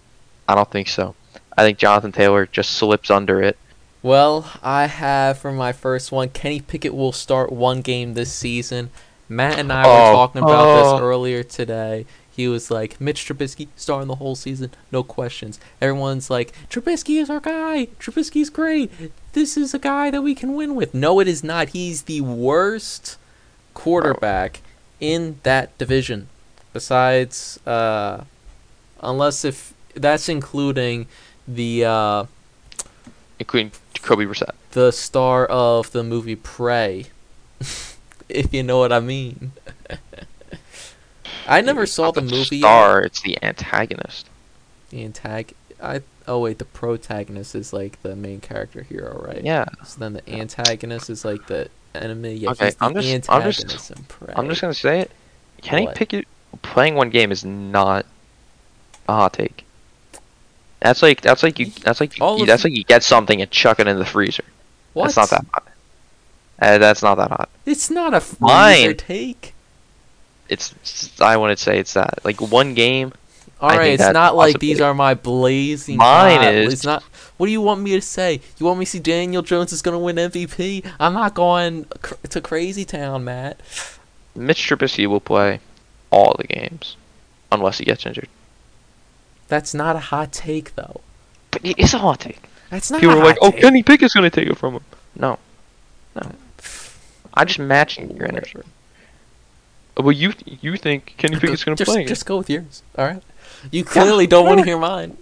I 0.46 0.54
don't 0.54 0.70
think 0.70 0.88
so. 0.88 1.14
I 1.56 1.62
think 1.62 1.78
Jonathan 1.78 2.12
Taylor 2.12 2.46
just 2.46 2.70
slips 2.72 3.10
under 3.10 3.42
it. 3.42 3.56
Well, 4.02 4.52
I 4.62 4.86
have 4.86 5.38
for 5.38 5.52
my 5.52 5.72
first 5.72 6.12
one, 6.12 6.28
Kenny 6.28 6.60
Pickett 6.60 6.94
will 6.94 7.12
start 7.12 7.50
one 7.50 7.80
game 7.80 8.12
this 8.14 8.32
season. 8.32 8.90
Matt 9.28 9.58
and 9.58 9.72
I 9.72 9.84
were 9.86 9.90
Oh. 9.92 10.12
talking 10.14 10.42
about 10.42 10.76
this 10.76 11.00
Oh. 11.00 11.04
earlier 11.04 11.42
today. 11.42 12.04
He 12.30 12.46
was 12.46 12.70
like, 12.70 13.00
Mitch 13.00 13.26
Trubisky 13.26 13.66
starting 13.74 14.06
the 14.06 14.14
whole 14.16 14.36
season, 14.36 14.70
no 14.92 15.02
questions. 15.02 15.58
Everyone's 15.80 16.30
like, 16.30 16.52
Trubisky 16.70 17.20
is 17.20 17.28
our 17.28 17.40
guy. 17.40 17.88
Trubisky's 17.98 18.48
great. 18.50 18.92
This 19.32 19.56
is 19.56 19.74
a 19.74 19.78
guy 19.78 20.10
that 20.10 20.22
we 20.22 20.34
can 20.36 20.54
win 20.54 20.76
with. 20.76 20.94
No, 20.94 21.18
it 21.20 21.26
is 21.26 21.42
not. 21.42 21.70
He's 21.70 22.02
the 22.02 22.20
worst 22.20 23.17
quarterback 23.78 24.60
in 24.98 25.38
that 25.44 25.78
division. 25.78 26.28
Besides, 26.72 27.60
uh, 27.64 28.24
unless 29.00 29.44
if 29.44 29.72
that's 29.94 30.28
including 30.28 31.06
the 31.46 31.84
uh, 31.84 32.24
including 33.38 33.70
Jacoby 33.94 34.26
Brissett. 34.26 34.54
the 34.72 34.90
star 34.90 35.46
of 35.46 35.92
the 35.92 36.02
movie 36.02 36.34
Prey, 36.36 37.06
if 38.28 38.52
you 38.52 38.64
know 38.64 38.78
what 38.80 38.92
I 38.92 39.00
mean. 39.00 39.52
I 41.46 41.62
never 41.62 41.86
saw 41.86 42.06
Not 42.06 42.16
the 42.16 42.22
movie. 42.22 42.60
Star, 42.60 43.00
it's 43.00 43.22
the 43.22 43.42
antagonist. 43.42 44.28
The 44.90 45.08
antag. 45.08 45.52
I 45.80 46.02
oh 46.26 46.40
wait, 46.40 46.58
the 46.58 46.64
protagonist 46.64 47.54
is 47.54 47.72
like 47.72 48.02
the 48.02 48.16
main 48.16 48.40
character 48.40 48.82
hero, 48.82 49.22
right? 49.24 49.42
Yeah, 49.42 49.66
So 49.84 50.00
then 50.00 50.14
the 50.14 50.28
antagonist 50.28 51.08
is 51.08 51.24
like 51.24 51.46
the 51.46 51.70
enemy. 52.02 52.34
Yeah, 52.34 52.50
Okay, 52.50 52.66
he's 52.66 52.74
the 52.76 52.84
I'm 52.84 52.94
just- 52.94 53.30
I'm 53.30 53.42
just- 53.42 54.08
Prey. 54.08 54.34
I'm 54.36 54.48
just 54.48 54.60
gonna 54.60 54.74
say 54.74 55.00
it. 55.00 55.10
Kenny 55.62 55.86
What? 55.86 55.94
Pickett 55.96 56.26
playing 56.62 56.94
one 56.94 57.10
game 57.10 57.32
is 57.32 57.44
not 57.44 58.06
a 59.08 59.12
hot 59.14 59.32
take. 59.32 59.64
That's 60.80 61.02
like 61.02 61.20
that's 61.20 61.42
like 61.42 61.58
you 61.58 61.66
that's 61.82 62.00
like 62.00 62.16
you, 62.18 62.46
that's 62.46 62.62
like 62.64 62.72
you 62.72 62.84
get 62.84 63.02
something 63.02 63.42
and 63.42 63.50
chuck 63.50 63.80
it 63.80 63.88
in 63.88 63.98
the 63.98 64.04
freezer. 64.04 64.44
what? 64.92 65.04
That's 65.06 65.16
not 65.16 65.30
that 65.30 65.44
hot. 65.52 65.68
Uh, 66.60 66.78
that's 66.78 67.02
not 67.02 67.16
that 67.16 67.30
hot. 67.30 67.48
It's 67.66 67.90
not 67.90 68.14
a 68.14 68.20
freezer 68.20 68.44
Mine. 68.44 68.96
take. 68.96 69.54
It's, 70.48 70.72
it's 70.82 71.20
I 71.20 71.36
wouldn't 71.36 71.58
say 71.58 71.78
it's 71.78 71.94
that. 71.94 72.24
Like 72.24 72.40
one 72.40 72.74
game. 72.74 73.12
All 73.60 73.70
right, 73.70 73.92
it's 73.98 74.12
not 74.12 74.36
like 74.36 74.58
these 74.60 74.80
are 74.80 74.94
my 74.94 75.14
blazing. 75.14 75.96
Mine 75.96 76.42
is- 76.54 76.72
It's 76.74 76.84
not. 76.84 77.02
What 77.38 77.46
do 77.46 77.52
you 77.52 77.60
want 77.60 77.80
me 77.80 77.92
to 77.92 78.00
say? 78.00 78.40
You 78.58 78.66
want 78.66 78.78
me 78.78 78.84
to 78.84 78.90
see 78.90 78.98
Daniel 78.98 79.42
Jones 79.42 79.72
is 79.72 79.82
gonna 79.82 79.98
win 79.98 80.16
MVP? 80.16 80.84
I'm 81.00 81.12
not 81.14 81.34
going 81.34 81.84
cr- 82.02 82.14
to 82.30 82.40
crazy 82.40 82.84
town, 82.84 83.24
Matt. 83.24 83.60
Mitch 84.34 84.58
Trubisky 84.68 85.06
will 85.06 85.20
play 85.20 85.60
all 86.10 86.34
the 86.38 86.44
games, 86.44 86.96
unless 87.50 87.78
he 87.78 87.84
gets 87.84 88.06
injured. 88.06 88.28
That's 89.48 89.72
not 89.74 89.96
a 89.96 90.00
hot 90.00 90.32
take, 90.32 90.74
though. 90.76 91.00
But 91.50 91.64
it 91.64 91.78
is 91.78 91.94
a 91.94 91.98
hot 91.98 92.20
take. 92.20 92.42
That's 92.70 92.90
not. 92.90 93.00
People 93.00 93.18
are 93.18 93.24
like, 93.24 93.38
"Oh, 93.40 93.50
take. 93.50 93.60
Kenny 93.62 93.82
Pickett's 93.82 94.14
gonna 94.14 94.30
take 94.30 94.48
it 94.48 94.58
from 94.58 94.74
him." 94.74 94.84
No, 95.16 95.38
no. 96.14 96.32
I'm 97.34 97.46
just 97.46 97.58
matching 97.58 98.14
your 98.16 98.26
energy. 98.26 98.58
Well, 99.96 100.12
you 100.12 100.32
you 100.60 100.76
think 100.76 101.14
Kenny 101.18 101.36
Pickett's 101.40 101.64
gonna 101.64 101.76
just, 101.76 101.90
play? 101.90 102.04
Just 102.04 102.26
go 102.26 102.36
with 102.38 102.50
yours. 102.50 102.82
All 102.96 103.06
right. 103.06 103.22
You 103.70 103.84
clearly 103.84 104.26
don't 104.26 104.46
want 104.46 104.60
to 104.60 104.64
hear 104.64 104.78
mine. 104.78 105.16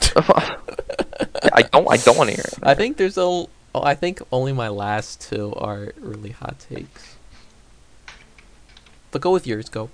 I 0.16 1.62
don't. 1.72 1.90
I 1.90 1.96
don't 1.96 2.16
want 2.16 2.30
to 2.30 2.36
hear 2.36 2.44
it. 2.44 2.58
I 2.62 2.74
think 2.74 2.96
there's 2.96 3.18
a. 3.18 3.20
Oh, 3.22 3.48
I 3.74 3.94
think 3.94 4.22
only 4.32 4.52
my 4.52 4.68
last 4.68 5.20
two 5.20 5.52
are 5.54 5.92
really 5.98 6.30
hot 6.30 6.58
takes. 6.58 7.16
But 9.10 9.20
go 9.22 9.32
with 9.32 9.46
yours. 9.46 9.68
Go. 9.68 9.90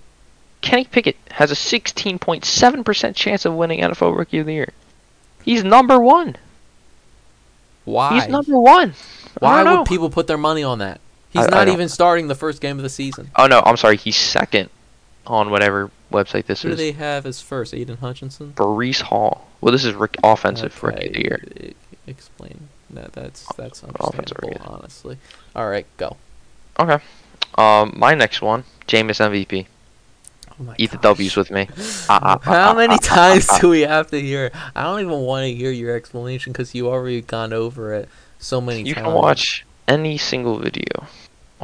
Kenny 0.60 0.84
Pickett 0.84 1.16
has 1.32 1.50
a 1.50 1.54
16.7% 1.54 3.14
chance 3.14 3.44
of 3.44 3.52
winning 3.54 3.80
NFL 3.80 4.16
Rookie 4.16 4.38
of 4.38 4.46
the 4.46 4.54
Year. 4.54 4.72
He's 5.42 5.62
number 5.62 6.00
one. 6.00 6.36
Why? 7.84 8.14
He's 8.14 8.28
number 8.28 8.58
one. 8.58 8.94
Why 9.40 9.62
know. 9.62 9.78
would 9.78 9.86
people 9.86 10.08
put 10.08 10.26
their 10.26 10.38
money 10.38 10.62
on 10.62 10.78
that? 10.78 11.00
He's 11.30 11.46
I- 11.46 11.50
not 11.50 11.68
even 11.68 11.88
starting 11.88 12.28
the 12.28 12.34
first 12.34 12.62
game 12.62 12.78
of 12.78 12.82
the 12.82 12.88
season. 12.88 13.30
Oh 13.36 13.46
no, 13.46 13.60
I'm 13.64 13.76
sorry. 13.76 13.96
He's 13.96 14.16
second 14.16 14.70
on 15.26 15.50
whatever 15.50 15.90
website 16.12 16.46
this 16.46 16.60
is. 16.60 16.62
Who 16.62 16.70
do 16.70 16.76
they 16.76 16.92
have 16.92 17.26
as 17.26 17.40
first? 17.40 17.74
Aidan 17.74 17.98
Hutchinson. 17.98 18.52
Breece 18.54 19.00
Hall. 19.00 19.48
Well, 19.60 19.72
this 19.72 19.84
is 19.84 19.94
Rick, 19.94 20.16
offensive 20.22 20.80
Rookie 20.82 21.08
of 21.08 21.12
the 21.12 21.20
Year. 21.20 21.74
Explain. 22.06 22.68
That 22.90 23.12
that's 23.12 23.46
that's 23.54 23.82
Offensive 23.82 24.36
understandable, 24.36 24.48
rookie. 24.48 24.60
honestly. 24.66 25.18
All 25.56 25.68
right, 25.68 25.86
go. 25.96 26.16
Okay. 26.78 27.02
Um, 27.56 27.94
my 27.96 28.14
next 28.14 28.42
one, 28.42 28.64
Jameis 28.86 29.20
MVP. 29.20 29.66
Oh 30.60 30.64
my 30.64 30.74
Eat 30.78 30.90
the. 30.92 30.98
W's 30.98 31.36
with 31.36 31.50
me. 31.50 31.68
Ah, 32.08 32.38
How 32.42 32.70
ah, 32.70 32.74
many 32.74 32.94
ah, 32.94 32.98
times 33.02 33.48
do 33.58 33.70
we 33.70 33.80
have 33.80 34.10
to 34.10 34.20
hear? 34.20 34.52
I 34.76 34.84
don't 34.84 35.00
even 35.00 35.20
want 35.20 35.44
to 35.44 35.54
hear 35.54 35.70
your 35.70 35.96
explanation 35.96 36.52
because 36.52 36.74
you 36.74 36.88
already 36.88 37.22
gone 37.22 37.52
over 37.52 37.94
it 37.94 38.08
so 38.38 38.60
many 38.60 38.80
You 38.80 38.94
times. 38.94 39.06
You 39.06 39.10
can 39.10 39.14
watch 39.14 39.64
any 39.88 40.18
single 40.18 40.58
video 40.58 41.06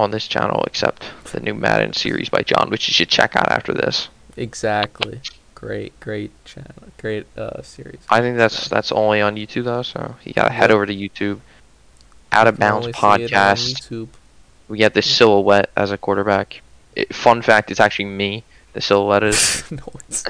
on 0.00 0.10
this 0.10 0.26
channel 0.26 0.64
except 0.66 1.04
the 1.32 1.40
new 1.40 1.54
Madden 1.54 1.92
series 1.92 2.28
by 2.28 2.42
John, 2.42 2.70
which 2.70 2.88
you 2.88 2.94
should 2.94 3.08
check 3.08 3.36
out 3.36 3.50
after 3.50 3.72
this. 3.72 4.08
Exactly. 4.36 5.20
Great, 5.54 5.98
great 6.00 6.32
channel, 6.44 6.88
great 6.98 7.26
uh 7.36 7.62
series. 7.62 8.00
I 8.08 8.20
think 8.20 8.38
that's 8.38 8.68
that's 8.68 8.90
only 8.90 9.20
on 9.20 9.36
YouTube 9.36 9.64
though, 9.64 9.82
so 9.82 10.16
you 10.24 10.32
gotta 10.32 10.52
head 10.52 10.70
over 10.70 10.86
to 10.86 10.94
YouTube. 10.94 11.40
Out 12.32 12.46
of 12.46 12.58
Bounds 12.58 12.86
only 12.86 12.92
see 12.92 13.24
it 13.24 13.34
on 13.34 13.56
podcast. 13.56 14.08
We 14.68 14.78
get 14.78 14.94
this 14.94 15.10
silhouette 15.10 15.70
as 15.76 15.90
a 15.90 15.98
quarterback. 15.98 16.62
It, 16.96 17.14
fun 17.14 17.42
fact, 17.42 17.70
it's 17.70 17.80
actually 17.80 18.06
me. 18.06 18.44
The 18.72 18.80
silhouette 18.80 19.24
is. 19.24 19.70
no, 19.70 19.82
it's 20.08 20.24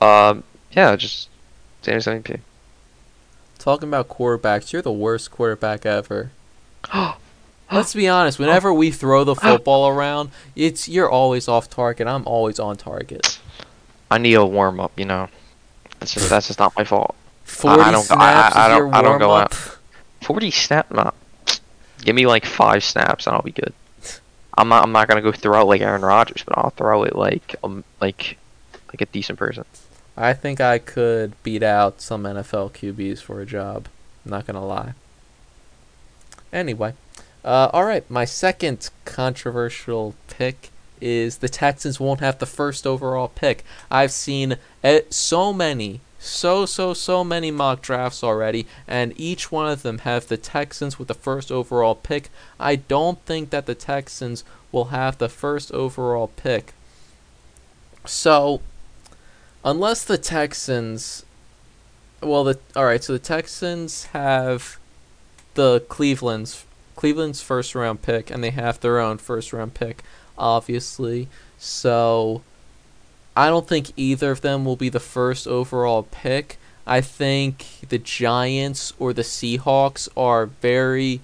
not. 0.00 0.30
um, 0.30 0.44
yeah, 0.70 0.96
just 0.96 1.28
Jameis 1.82 2.06
MVP. 2.06 2.40
Talking 3.58 3.88
about 3.88 4.08
quarterbacks, 4.08 4.72
you're 4.72 4.82
the 4.82 4.92
worst 4.92 5.30
quarterback 5.30 5.84
ever. 5.84 6.30
Let's 7.72 7.94
be 7.94 8.06
honest. 8.08 8.38
Whenever 8.38 8.72
we 8.72 8.90
throw 8.90 9.24
the 9.24 9.34
football 9.36 9.88
around, 9.88 10.30
it's 10.54 10.88
you're 10.88 11.10
always 11.10 11.48
off 11.48 11.70
target. 11.70 12.06
I'm 12.06 12.26
always 12.26 12.58
on 12.58 12.76
target. 12.76 13.38
I 14.10 14.18
need 14.18 14.34
a 14.34 14.44
warm 14.44 14.78
up. 14.80 14.92
You 14.98 15.06
know, 15.06 15.28
that's 15.98 16.14
just 16.14 16.28
that's 16.28 16.48
just 16.48 16.58
not 16.58 16.74
my 16.76 16.84
fault. 16.84 17.14
Forty 17.44 17.82
don't 17.90 17.92
go- 18.08 18.14
I- 18.16 18.40
snaps 18.50 18.56
I 18.56 18.66
is 18.66 18.68
don't- 18.68 18.76
your 18.78 18.94
I 18.94 19.02
don't 19.02 19.18
go 19.18 19.28
warm 19.28 19.40
up. 19.42 19.54
Forty 20.22 20.50
snap. 20.50 20.90
Nah. 20.90 21.10
Give 22.02 22.14
me 22.14 22.26
like 22.26 22.44
five 22.44 22.82
snaps 22.84 23.26
and 23.26 23.34
I'll 23.36 23.42
be 23.42 23.52
good. 23.52 23.72
I'm 24.58 24.68
not. 24.68 24.82
I'm 24.84 24.92
not 24.92 25.08
gonna 25.08 25.22
go 25.22 25.32
throw 25.32 25.60
out 25.60 25.66
like 25.66 25.80
Aaron 25.80 26.02
Rodgers, 26.02 26.42
but 26.44 26.58
I'll 26.58 26.70
throw 26.70 27.04
it 27.04 27.16
like 27.16 27.56
um 27.64 27.84
like 28.02 28.36
like 28.88 29.00
a 29.00 29.06
decent 29.06 29.38
person. 29.38 29.64
I 30.14 30.34
think 30.34 30.60
I 30.60 30.76
could 30.78 31.42
beat 31.42 31.62
out 31.62 32.02
some 32.02 32.24
NFL 32.24 32.72
QBs 32.72 33.20
for 33.22 33.40
a 33.40 33.46
job. 33.46 33.88
I'm 34.26 34.30
not 34.30 34.46
gonna 34.46 34.64
lie. 34.66 34.92
Anyway, 36.52 36.94
uh, 37.44 37.70
all 37.72 37.84
right. 37.84 38.08
My 38.10 38.24
second 38.24 38.90
controversial 39.04 40.14
pick 40.28 40.70
is 41.00 41.38
the 41.38 41.48
Texans 41.48 41.98
won't 41.98 42.20
have 42.20 42.38
the 42.38 42.46
first 42.46 42.86
overall 42.86 43.28
pick. 43.28 43.64
I've 43.90 44.12
seen 44.12 44.56
it, 44.84 45.12
so 45.12 45.52
many, 45.52 46.00
so 46.18 46.64
so 46.64 46.94
so 46.94 47.24
many 47.24 47.50
mock 47.50 47.82
drafts 47.82 48.22
already, 48.22 48.66
and 48.86 49.12
each 49.16 49.50
one 49.50 49.68
of 49.68 49.82
them 49.82 49.98
have 49.98 50.28
the 50.28 50.36
Texans 50.36 50.98
with 50.98 51.08
the 51.08 51.14
first 51.14 51.50
overall 51.50 51.96
pick. 51.96 52.30
I 52.60 52.76
don't 52.76 53.18
think 53.26 53.50
that 53.50 53.66
the 53.66 53.74
Texans 53.74 54.44
will 54.70 54.86
have 54.86 55.18
the 55.18 55.28
first 55.28 55.72
overall 55.72 56.28
pick. 56.28 56.72
So, 58.04 58.60
unless 59.64 60.04
the 60.04 60.18
Texans, 60.18 61.24
well, 62.20 62.44
the 62.44 62.58
all 62.76 62.84
right, 62.84 63.02
so 63.02 63.12
the 63.12 63.18
Texans 63.18 64.04
have 64.06 64.78
the 65.54 65.80
Cleveland's 65.88 66.64
Cleveland's 66.96 67.40
first 67.40 67.74
round 67.74 68.02
pick, 68.02 68.30
and 68.30 68.44
they 68.44 68.50
have 68.50 68.80
their 68.80 68.98
own 68.98 69.18
first 69.18 69.52
round 69.52 69.74
pick, 69.74 70.02
obviously. 70.38 71.28
So, 71.58 72.42
I 73.36 73.48
don't 73.48 73.66
think 73.66 73.92
either 73.96 74.30
of 74.30 74.42
them 74.42 74.64
will 74.64 74.76
be 74.76 74.88
the 74.88 75.00
first 75.00 75.46
overall 75.46 76.04
pick. 76.04 76.58
I 76.86 77.00
think 77.00 77.88
the 77.88 77.98
Giants 77.98 78.92
or 78.98 79.12
the 79.12 79.22
Seahawks 79.22 80.08
are 80.16 80.46
very 80.46 81.20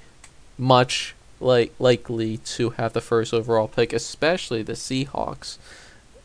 much 0.56 1.14
like 1.40 1.72
likely 1.78 2.38
to 2.38 2.70
have 2.70 2.92
the 2.92 3.00
first 3.00 3.32
overall 3.32 3.68
pick, 3.68 3.92
especially 3.92 4.62
the 4.62 4.72
Seahawks. 4.72 5.58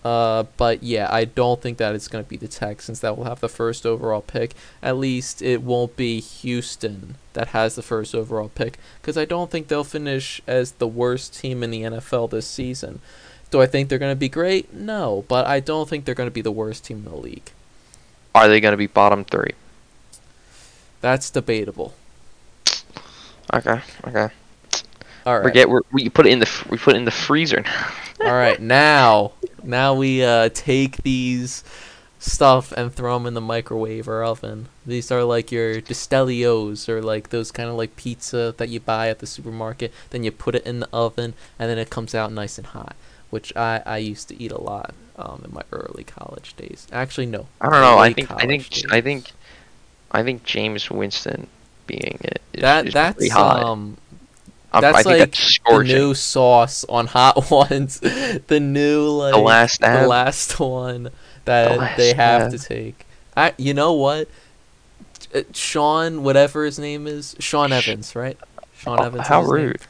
Uh, 0.04 0.44
but 0.58 0.84
yeah, 0.84 1.08
I 1.10 1.26
don't 1.26 1.62
think 1.62 1.78
that 1.78 1.96
it's 1.96 2.08
going 2.08 2.24
to 2.24 2.30
be 2.30 2.38
the 2.38 2.48
Texans 2.48 3.00
that 3.00 3.18
will 3.18 3.24
have 3.24 3.40
the 3.40 3.50
first 3.50 3.86
overall 3.86 4.22
pick. 4.22 4.54
At 4.82 4.98
least 4.98 5.42
it 5.42 5.62
won't 5.62 5.96
be 5.96 6.20
Houston 6.20 7.16
that 7.34 7.50
has 7.50 7.76
the 7.76 7.82
first 7.82 8.14
overall 8.14 8.50
pick 8.50 8.78
because 9.02 9.18
I 9.18 9.26
don't 9.26 9.50
think 9.50 9.68
they'll 9.68 9.84
finish 9.84 10.42
as 10.46 10.74
the 10.74 10.88
worst 10.88 11.40
team 11.40 11.64
in 11.64 11.72
the 11.72 11.82
NFL 11.84 12.30
this 12.32 12.48
season. 12.48 13.00
Do 13.50 13.62
I 13.62 13.66
think 13.66 13.88
they're 13.88 14.00
going 14.00 14.12
to 14.12 14.20
be 14.20 14.30
great? 14.30 14.74
No, 14.74 15.26
but 15.28 15.46
I 15.48 15.60
don't 15.60 15.88
think 15.88 16.06
they're 16.06 16.16
going 16.16 16.28
to 16.28 16.32
be 16.32 16.42
the 16.42 16.52
worst 16.52 16.86
team 16.86 16.98
in 16.98 17.06
the 17.06 17.16
league. 17.16 17.52
Are 18.36 18.48
they 18.48 18.60
gonna 18.60 18.78
be 18.78 18.88
bottom 18.88 19.26
three? 19.26 19.52
That's 21.02 21.30
debatable. 21.30 21.94
Okay. 23.54 23.82
Okay. 24.08 24.30
All 25.26 25.38
right. 25.38 25.44
Forget 25.44 25.70
we 25.92 26.10
put 26.10 26.26
it 26.26 26.32
in 26.32 26.40
the 26.40 26.66
we 26.70 26.78
put 26.78 26.96
it 26.96 26.98
in 26.98 27.06
the 27.06 27.12
freezer 27.12 27.62
now. 27.62 27.92
All 28.22 28.34
right, 28.34 28.60
now 28.62 29.34
now 29.64 29.94
we 29.94 30.24
uh, 30.24 30.50
take 30.54 30.98
these 31.04 31.64
stuff 32.20 32.72
and 32.72 32.94
throw 32.94 33.18
them 33.18 33.26
in 33.26 33.34
the 33.34 33.42
microwave 33.42 34.08
or 34.08 34.24
oven. 34.24 34.68
These 34.86 35.12
are 35.12 35.24
like 35.24 35.52
your 35.52 35.82
Destellios 35.82 36.88
or 36.88 37.02
like 37.02 37.30
those 37.30 37.52
kind 37.52 37.70
of 37.70 37.76
like 37.76 37.96
pizza 37.96 38.54
that 38.58 38.70
you 38.70 38.80
buy 38.80 39.10
at 39.10 39.20
the 39.20 39.28
supermarket. 39.28 39.94
Then 40.12 40.24
you 40.24 40.32
put 40.32 40.56
it 40.56 40.66
in 40.66 40.80
the 40.80 40.90
oven 40.94 41.34
and 41.60 41.70
then 41.70 41.78
it 41.78 41.90
comes 41.90 42.16
out 42.16 42.32
nice 42.32 42.58
and 42.58 42.68
hot, 42.68 42.96
which 43.30 43.56
I, 43.56 43.82
I 43.86 43.98
used 43.98 44.30
to 44.30 44.42
eat 44.42 44.52
a 44.52 44.62
lot 44.62 44.94
um, 45.18 45.42
in 45.46 45.54
my 45.54 45.64
early 45.72 46.04
college 46.04 46.56
days. 46.56 46.88
Actually, 46.92 47.26
no. 47.26 47.48
I 47.60 47.70
don't 47.70 47.82
know. 47.82 47.98
I 47.98 48.14
think 48.14 48.32
I 48.32 48.46
think 48.46 48.70
days. 48.70 48.86
I 48.90 49.02
think 49.02 49.32
I 50.12 50.24
think 50.24 50.46
Jameis 50.46 50.90
Winston 50.90 51.48
being 51.86 52.20
it 52.22 52.42
is, 52.54 52.62
that 52.62 52.88
is 52.88 52.94
that's 52.94 53.36
um 53.36 53.98
that's 54.82 55.06
I 55.06 55.10
like 55.10 55.32
that's 55.32 55.60
the 55.68 55.84
new 55.84 56.14
sauce 56.14 56.84
on 56.86 57.08
hot 57.08 57.50
ones. 57.52 58.00
the 58.00 58.60
new 58.60 59.08
like 59.10 59.34
the 59.34 59.40
last 59.40 59.82
the 59.82 60.08
last 60.08 60.60
one 60.60 61.10
that 61.46 61.78
last 61.78 61.98
they 61.98 62.14
have 62.14 62.52
to 62.52 62.58
take. 62.60 63.06
I, 63.36 63.54
you 63.58 63.74
know 63.74 63.94
what? 63.94 64.28
Uh, 65.34 65.42
Sean, 65.54 66.24
whatever 66.24 66.66
his 66.66 66.78
name 66.78 67.08
is, 67.08 67.36
Sean 67.40 67.72
Evans, 67.72 68.16
right? 68.16 68.38
Sean 68.78 69.00
Oh, 69.00 69.04
Evans. 69.06 69.28
how 69.28 69.42
his 69.42 69.52
name. 69.52 69.66
rude. 69.68 69.82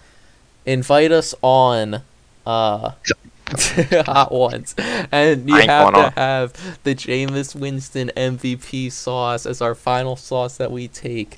Invite 0.65 1.11
us 1.11 1.35
on, 1.41 2.01
uh, 2.45 2.91
hot 4.05 4.31
ones, 4.31 4.73
and 4.77 5.49
you 5.49 5.55
have 5.55 5.93
to 5.93 5.99
on. 6.05 6.11
have 6.13 6.79
the 6.83 6.95
Jameis 6.95 7.53
Winston 7.53 8.11
MVP 8.15 8.91
sauce 8.91 9.45
as 9.45 9.61
our 9.61 9.75
final 9.75 10.15
sauce 10.15 10.55
that 10.57 10.71
we 10.71 10.87
take. 10.87 11.37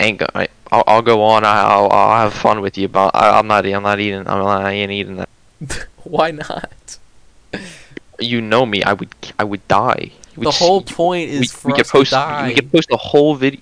Ain't 0.00 0.18
go. 0.18 0.26
I'll, 0.70 0.84
I'll 0.86 1.02
go 1.02 1.22
on. 1.22 1.44
I'll, 1.44 1.90
I'll 1.90 2.18
have 2.24 2.34
fun 2.34 2.60
with 2.60 2.76
you, 2.78 2.88
but 2.88 3.14
I, 3.14 3.38
I'm 3.38 3.46
not. 3.46 3.66
I'm 3.66 3.82
not 3.82 4.00
eating. 4.00 4.20
I'm 4.20 4.38
not. 4.44 4.64
I 4.64 4.72
ain't 4.72 4.92
eating 4.92 5.16
that. 5.16 5.28
Why 6.04 6.30
not? 6.30 6.98
You 8.20 8.40
know 8.40 8.66
me. 8.66 8.82
I 8.82 8.92
would. 8.92 9.08
I 9.38 9.44
would 9.44 9.66
die. 9.68 10.12
You 10.36 10.40
The 10.40 10.40
would 10.46 10.54
whole 10.54 10.82
point 10.82 11.30
is 11.30 11.40
we, 11.40 11.46
for 11.48 11.68
we 11.68 11.72
us 11.74 11.78
could 11.78 11.86
post. 11.98 12.10
to 12.10 12.16
die. 12.16 12.48
We 12.48 12.54
could 12.54 12.72
post 12.72 12.88
a 12.90 12.96
whole 12.96 13.34
video. 13.34 13.60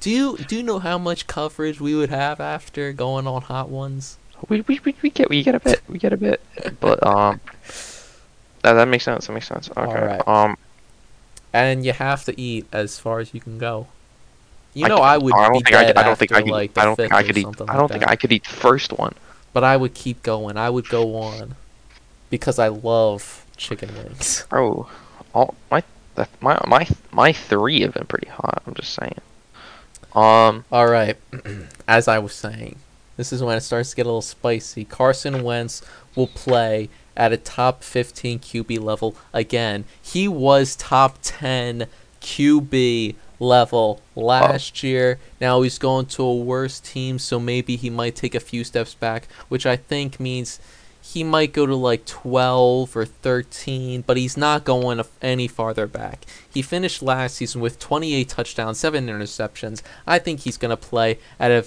Do 0.00 0.10
you 0.10 0.36
do 0.38 0.56
you 0.56 0.62
know 0.62 0.78
how 0.78 0.98
much 0.98 1.26
coverage 1.26 1.80
we 1.80 1.94
would 1.94 2.10
have 2.10 2.38
after 2.40 2.92
going 2.92 3.26
on 3.26 3.42
Hot 3.42 3.68
Ones? 3.68 4.18
We, 4.48 4.60
we, 4.62 4.80
we, 4.84 4.94
we 5.02 5.10
get 5.10 5.28
we 5.30 5.42
get 5.42 5.54
a 5.54 5.60
bit. 5.60 5.80
We 5.88 5.98
get 5.98 6.12
a 6.12 6.16
bit. 6.16 6.40
But 6.80 7.04
um. 7.06 7.40
That, 8.62 8.74
that 8.74 8.88
makes 8.88 9.04
sense. 9.04 9.26
That 9.26 9.32
makes 9.32 9.46
sense. 9.48 9.70
Okay. 9.76 10.20
Um. 10.26 10.56
And 11.52 11.84
you 11.86 11.92
have 11.92 12.24
to 12.24 12.38
eat 12.40 12.66
as 12.72 12.98
far 12.98 13.20
as 13.20 13.32
you 13.32 13.40
can 13.40 13.58
go. 13.58 13.86
You 14.76 14.84
I 14.84 14.88
know 14.88 14.96
c- 14.98 15.02
I 15.02 15.16
would 15.16 15.34
I 15.34 15.48
don't 15.48 15.64
think 15.64 15.74
I, 15.74 15.84
could- 15.86 15.96
I 15.96 16.02
don't 16.02 16.18
think 16.18 16.32
I 16.32 16.42
could. 16.42 16.50
like 16.50 16.76
I 16.76 16.84
don't 16.84 16.96
think 16.96 17.12
I 17.14 17.22
could 17.22 17.38
eat. 17.38 17.46
I 17.46 17.76
don't 17.76 17.88
think 17.88 18.00
that. 18.02 18.10
I 18.10 18.16
could 18.16 18.30
eat 18.30 18.44
the 18.44 18.50
first 18.50 18.92
one. 18.92 19.14
But 19.54 19.64
I 19.64 19.74
would 19.74 19.94
keep 19.94 20.22
going. 20.22 20.58
I 20.58 20.68
would 20.68 20.86
go 20.90 21.16
on 21.16 21.54
because 22.28 22.58
I 22.58 22.68
love 22.68 23.46
chicken 23.56 23.88
wings. 23.96 24.44
Bro, 24.50 24.86
all 25.32 25.54
my 25.70 25.82
that, 26.16 26.28
my 26.42 26.60
my 26.66 26.86
my 27.10 27.32
three 27.32 27.80
have 27.80 27.94
been 27.94 28.04
pretty 28.04 28.28
hot. 28.28 28.62
I'm 28.66 28.74
just 28.74 28.92
saying. 28.92 29.16
Um. 30.14 30.66
All 30.70 30.86
right, 30.88 31.16
as 31.88 32.06
I 32.06 32.18
was 32.18 32.34
saying, 32.34 32.76
this 33.16 33.32
is 33.32 33.42
when 33.42 33.56
it 33.56 33.62
starts 33.62 33.90
to 33.90 33.96
get 33.96 34.04
a 34.04 34.10
little 34.10 34.20
spicy. 34.20 34.84
Carson 34.84 35.42
Wentz 35.42 35.80
will 36.14 36.26
play 36.26 36.90
at 37.16 37.32
a 37.32 37.38
top 37.38 37.82
15 37.82 38.40
QB 38.40 38.78
level 38.80 39.16
again. 39.32 39.86
He 40.02 40.28
was 40.28 40.76
top 40.76 41.16
10 41.22 41.86
QB 42.20 43.14
level 43.38 44.00
last 44.14 44.82
year. 44.82 45.18
Now 45.40 45.62
he's 45.62 45.78
going 45.78 46.06
to 46.06 46.22
a 46.22 46.34
worse 46.34 46.80
team, 46.80 47.18
so 47.18 47.38
maybe 47.38 47.76
he 47.76 47.90
might 47.90 48.16
take 48.16 48.34
a 48.34 48.40
few 48.40 48.64
steps 48.64 48.94
back, 48.94 49.28
which 49.48 49.66
I 49.66 49.76
think 49.76 50.18
means 50.18 50.58
he 51.02 51.22
might 51.22 51.52
go 51.52 51.66
to 51.66 51.74
like 51.74 52.04
12 52.04 52.96
or 52.96 53.04
13, 53.04 54.02
but 54.06 54.16
he's 54.16 54.36
not 54.36 54.64
going 54.64 55.00
any 55.22 55.46
farther 55.46 55.86
back. 55.86 56.24
He 56.52 56.62
finished 56.62 57.00
last 57.00 57.36
season 57.36 57.60
with 57.60 57.78
28 57.78 58.28
touchdowns, 58.28 58.78
7 58.78 59.06
interceptions. 59.06 59.82
I 60.06 60.18
think 60.18 60.40
he's 60.40 60.56
going 60.56 60.70
to 60.70 60.76
play 60.76 61.18
at 61.38 61.52
a 61.52 61.66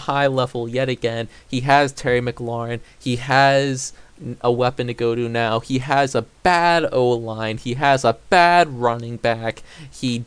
high 0.00 0.28
level 0.28 0.68
yet 0.68 0.88
again. 0.88 1.28
He 1.48 1.62
has 1.62 1.90
Terry 1.90 2.20
McLaurin. 2.20 2.78
He 2.98 3.16
has 3.16 3.92
a 4.40 4.52
weapon 4.52 4.86
to 4.86 4.94
go 4.94 5.14
to 5.14 5.28
now. 5.28 5.60
He 5.60 5.78
has 5.78 6.14
a 6.14 6.22
bad 6.22 6.86
O 6.92 7.10
line. 7.10 7.58
He 7.58 7.74
has 7.74 8.04
a 8.04 8.18
bad 8.30 8.68
running 8.68 9.16
back. 9.16 9.62
He 9.90 10.24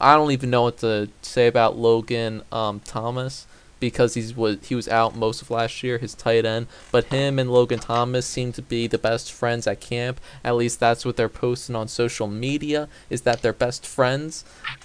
I 0.00 0.14
don't 0.14 0.32
even 0.32 0.50
know 0.50 0.62
what 0.62 0.78
to 0.78 1.08
say 1.22 1.46
about 1.46 1.76
Logan 1.76 2.42
um, 2.52 2.80
Thomas 2.80 3.46
because 3.80 4.14
he's 4.14 4.36
was 4.36 4.58
he 4.68 4.74
was 4.74 4.86
out 4.86 5.16
most 5.16 5.42
of 5.42 5.50
last 5.50 5.82
year, 5.82 5.98
his 5.98 6.14
tight 6.14 6.44
end. 6.44 6.66
But 6.92 7.06
him 7.06 7.38
and 7.38 7.50
Logan 7.50 7.80
Thomas 7.80 8.26
seem 8.26 8.52
to 8.52 8.62
be 8.62 8.86
the 8.86 8.98
best 8.98 9.32
friends 9.32 9.66
at 9.66 9.80
camp. 9.80 10.20
At 10.44 10.54
least 10.56 10.78
that's 10.78 11.04
what 11.04 11.16
they're 11.16 11.28
posting 11.28 11.74
on 11.74 11.88
social 11.88 12.28
media. 12.28 12.88
Is 13.08 13.22
that 13.22 13.42
they're 13.42 13.52
best 13.52 13.86
friends, 13.86 14.44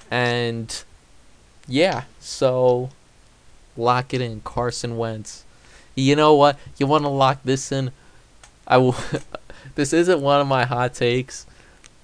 and 0.10 0.84
yeah, 1.68 2.04
so 2.20 2.90
lock 3.78 4.14
it 4.14 4.22
in, 4.22 4.42
Carson 4.42 4.98
Wentz. 4.98 5.44
You 5.94 6.16
know 6.16 6.34
what? 6.34 6.58
You 6.78 6.88
want 6.88 7.04
to 7.04 7.10
lock 7.10 7.40
this 7.44 7.72
in? 7.72 7.92
I 8.68 8.78
will. 8.78 8.96
this 9.76 9.94
isn't 9.94 10.22
one 10.22 10.42
of 10.42 10.48
my 10.48 10.66
hot 10.66 10.94
takes, 10.94 11.46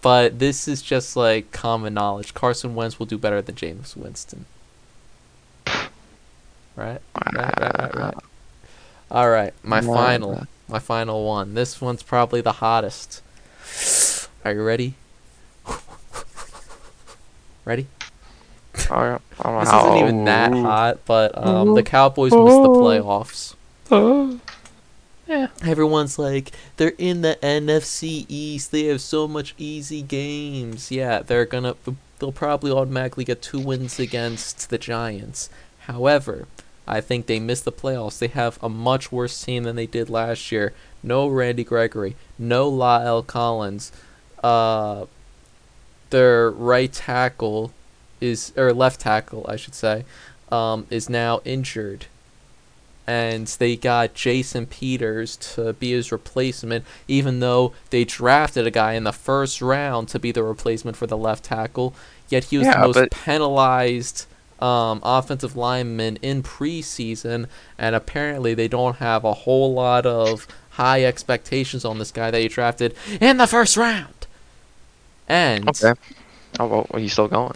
but 0.02 0.40
this 0.40 0.68
is 0.68 0.82
just 0.82 1.16
like 1.16 1.52
common 1.52 1.94
knowledge. 1.94 2.34
Carson 2.34 2.76
Wentz 2.76 3.00
will 3.00 3.06
do 3.06 3.18
better 3.18 3.42
than 3.42 3.56
Jameis 3.56 3.96
Winston. 3.96 4.46
Right? 6.76 7.02
Right, 7.36 7.36
right, 7.36 7.60
right, 7.60 7.96
right. 7.96 8.14
All 9.12 9.30
right, 9.30 9.54
my 9.62 9.82
final, 9.82 10.48
my 10.70 10.80
final 10.80 11.26
one. 11.26 11.54
This 11.54 11.82
one's 11.82 12.02
probably 12.02 12.42
the 12.42 12.54
hottest. 12.54 13.22
Are 14.44 14.54
you 14.54 14.64
ready? 14.64 14.96
Ready? 17.66 17.88
I 18.74 18.80
don't, 18.88 19.22
I 19.40 19.44
don't 19.44 19.54
know 19.54 19.60
This 19.60 19.70
isn't 19.70 19.98
even 19.98 20.26
that 20.26 20.52
hot, 20.52 21.00
but 21.06 21.38
um, 21.38 21.76
the 21.76 21.84
Cowboys 21.84 22.32
missed 22.32 22.64
the 22.64 22.70
playoffs. 22.70 23.56
Everyone's 25.66 26.20
like, 26.20 26.52
they're 26.78 26.94
in 26.98 27.22
the 27.22 27.38
NFC 27.42 28.26
East. 28.28 28.72
They 28.72 28.86
have 28.86 29.02
so 29.02 29.28
much 29.28 29.54
easy 29.58 30.02
games. 30.02 30.92
Yeah, 30.92 31.20
they're 31.20 31.46
gonna. 31.46 31.76
They'll 32.20 32.32
probably 32.32 32.72
automatically 32.72 33.24
get 33.24 33.42
two 33.42 33.60
wins 33.60 34.00
against 34.00 34.70
the 34.70 34.78
Giants. 34.78 35.50
However, 35.82 36.48
I 36.88 37.02
think 37.02 37.26
they 37.26 37.40
missed 37.40 37.66
the 37.66 37.72
playoffs. 37.72 38.20
They 38.20 38.28
have 38.28 38.60
a 38.62 38.70
much 38.70 39.12
worse 39.12 39.42
team 39.44 39.64
than 39.64 39.76
they 39.76 39.88
did 39.88 40.10
last 40.10 40.52
year. 40.52 40.74
No 41.02 41.28
Randy 41.28 41.64
Gregory, 41.64 42.16
no 42.38 42.72
La'el 42.72 43.26
Collins. 43.26 43.92
Uh, 44.44 45.06
their 46.10 46.52
right 46.52 46.92
tackle 46.92 47.72
is 48.20 48.54
or 48.56 48.74
left 48.74 49.00
tackle, 49.02 49.46
I 49.48 49.56
should 49.56 49.74
say, 49.76 50.06
um, 50.52 50.86
is 50.90 51.10
now 51.10 51.42
injured, 51.46 52.06
and 53.08 53.48
they 53.48 53.76
got 53.76 54.14
Jason 54.14 54.66
Peters 54.66 55.36
to 55.56 55.74
be 55.74 55.92
his 55.92 56.12
replacement, 56.12 56.86
even 57.08 57.40
though 57.40 57.74
they 57.90 58.04
drafted 58.04 58.66
a 58.68 58.72
guy 58.72 58.94
in 58.94 59.04
the 59.04 59.12
first 59.12 59.62
round 59.62 60.08
to 60.10 60.20
be 60.20 60.32
the 60.32 60.44
replacement 60.44 60.96
for 60.98 61.08
the 61.08 61.18
left 61.18 61.44
tackle. 61.46 61.94
Yet 62.30 62.46
he 62.46 62.58
was 62.58 62.68
Yeah, 62.68 62.80
the 62.82 62.88
most 62.88 62.96
but- 62.96 63.12
penalized 63.12 64.26
um, 64.62 65.00
offensive 65.04 65.56
lineman 65.58 66.18
in 66.22 66.44
preseason, 66.44 67.48
and 67.80 67.96
apparently 67.96 68.54
they 68.54 68.68
don't 68.68 68.98
have 68.98 69.24
a 69.26 69.34
whole 69.34 69.74
lot 69.74 70.06
of 70.06 70.48
high 70.72 71.04
expectations 71.04 71.84
on 71.84 71.98
this 71.98 72.12
guy 72.12 72.30
that 72.30 72.42
you 72.44 72.48
drafted 72.50 72.96
in 73.20 73.38
the 73.38 73.48
first 73.48 73.76
round. 73.76 74.28
And 75.28 75.68
Okay. 75.68 75.94
Oh 76.60 76.68
well, 76.68 76.88
he's 76.96 77.14
still 77.14 77.28
going. 77.28 77.56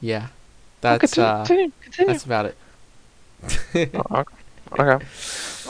yeah, 0.00 0.26
that's 0.82 1.14
continue, 1.14 1.28
uh, 1.28 1.38
continue, 1.46 1.72
continue. 1.82 2.12
that's 2.12 2.24
about 2.24 2.46
it. 2.46 2.56
Oh, 4.10 4.24
okay. 4.78 5.04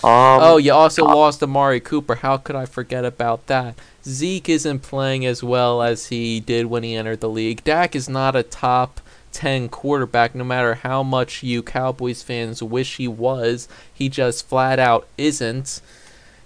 Um, 0.04 0.40
oh, 0.42 0.56
you 0.58 0.72
also 0.72 1.04
lost 1.04 1.42
Amari 1.42 1.80
Cooper. 1.80 2.16
How 2.16 2.36
could 2.36 2.54
I 2.54 2.66
forget 2.66 3.04
about 3.04 3.46
that? 3.46 3.74
Zeke 4.04 4.48
isn't 4.48 4.80
playing 4.80 5.26
as 5.26 5.42
well 5.42 5.82
as 5.82 6.06
he 6.06 6.38
did 6.38 6.66
when 6.66 6.82
he 6.82 6.94
entered 6.94 7.20
the 7.20 7.28
league. 7.28 7.64
Dak 7.64 7.96
is 7.96 8.08
not 8.08 8.36
a 8.36 8.42
top 8.42 9.00
10 9.32 9.68
quarterback, 9.68 10.34
no 10.34 10.44
matter 10.44 10.76
how 10.76 11.02
much 11.02 11.42
you 11.42 11.62
Cowboys 11.62 12.22
fans 12.22 12.62
wish 12.62 12.96
he 12.96 13.08
was. 13.08 13.68
He 13.92 14.08
just 14.08 14.46
flat 14.46 14.78
out 14.78 15.08
isn't. 15.18 15.80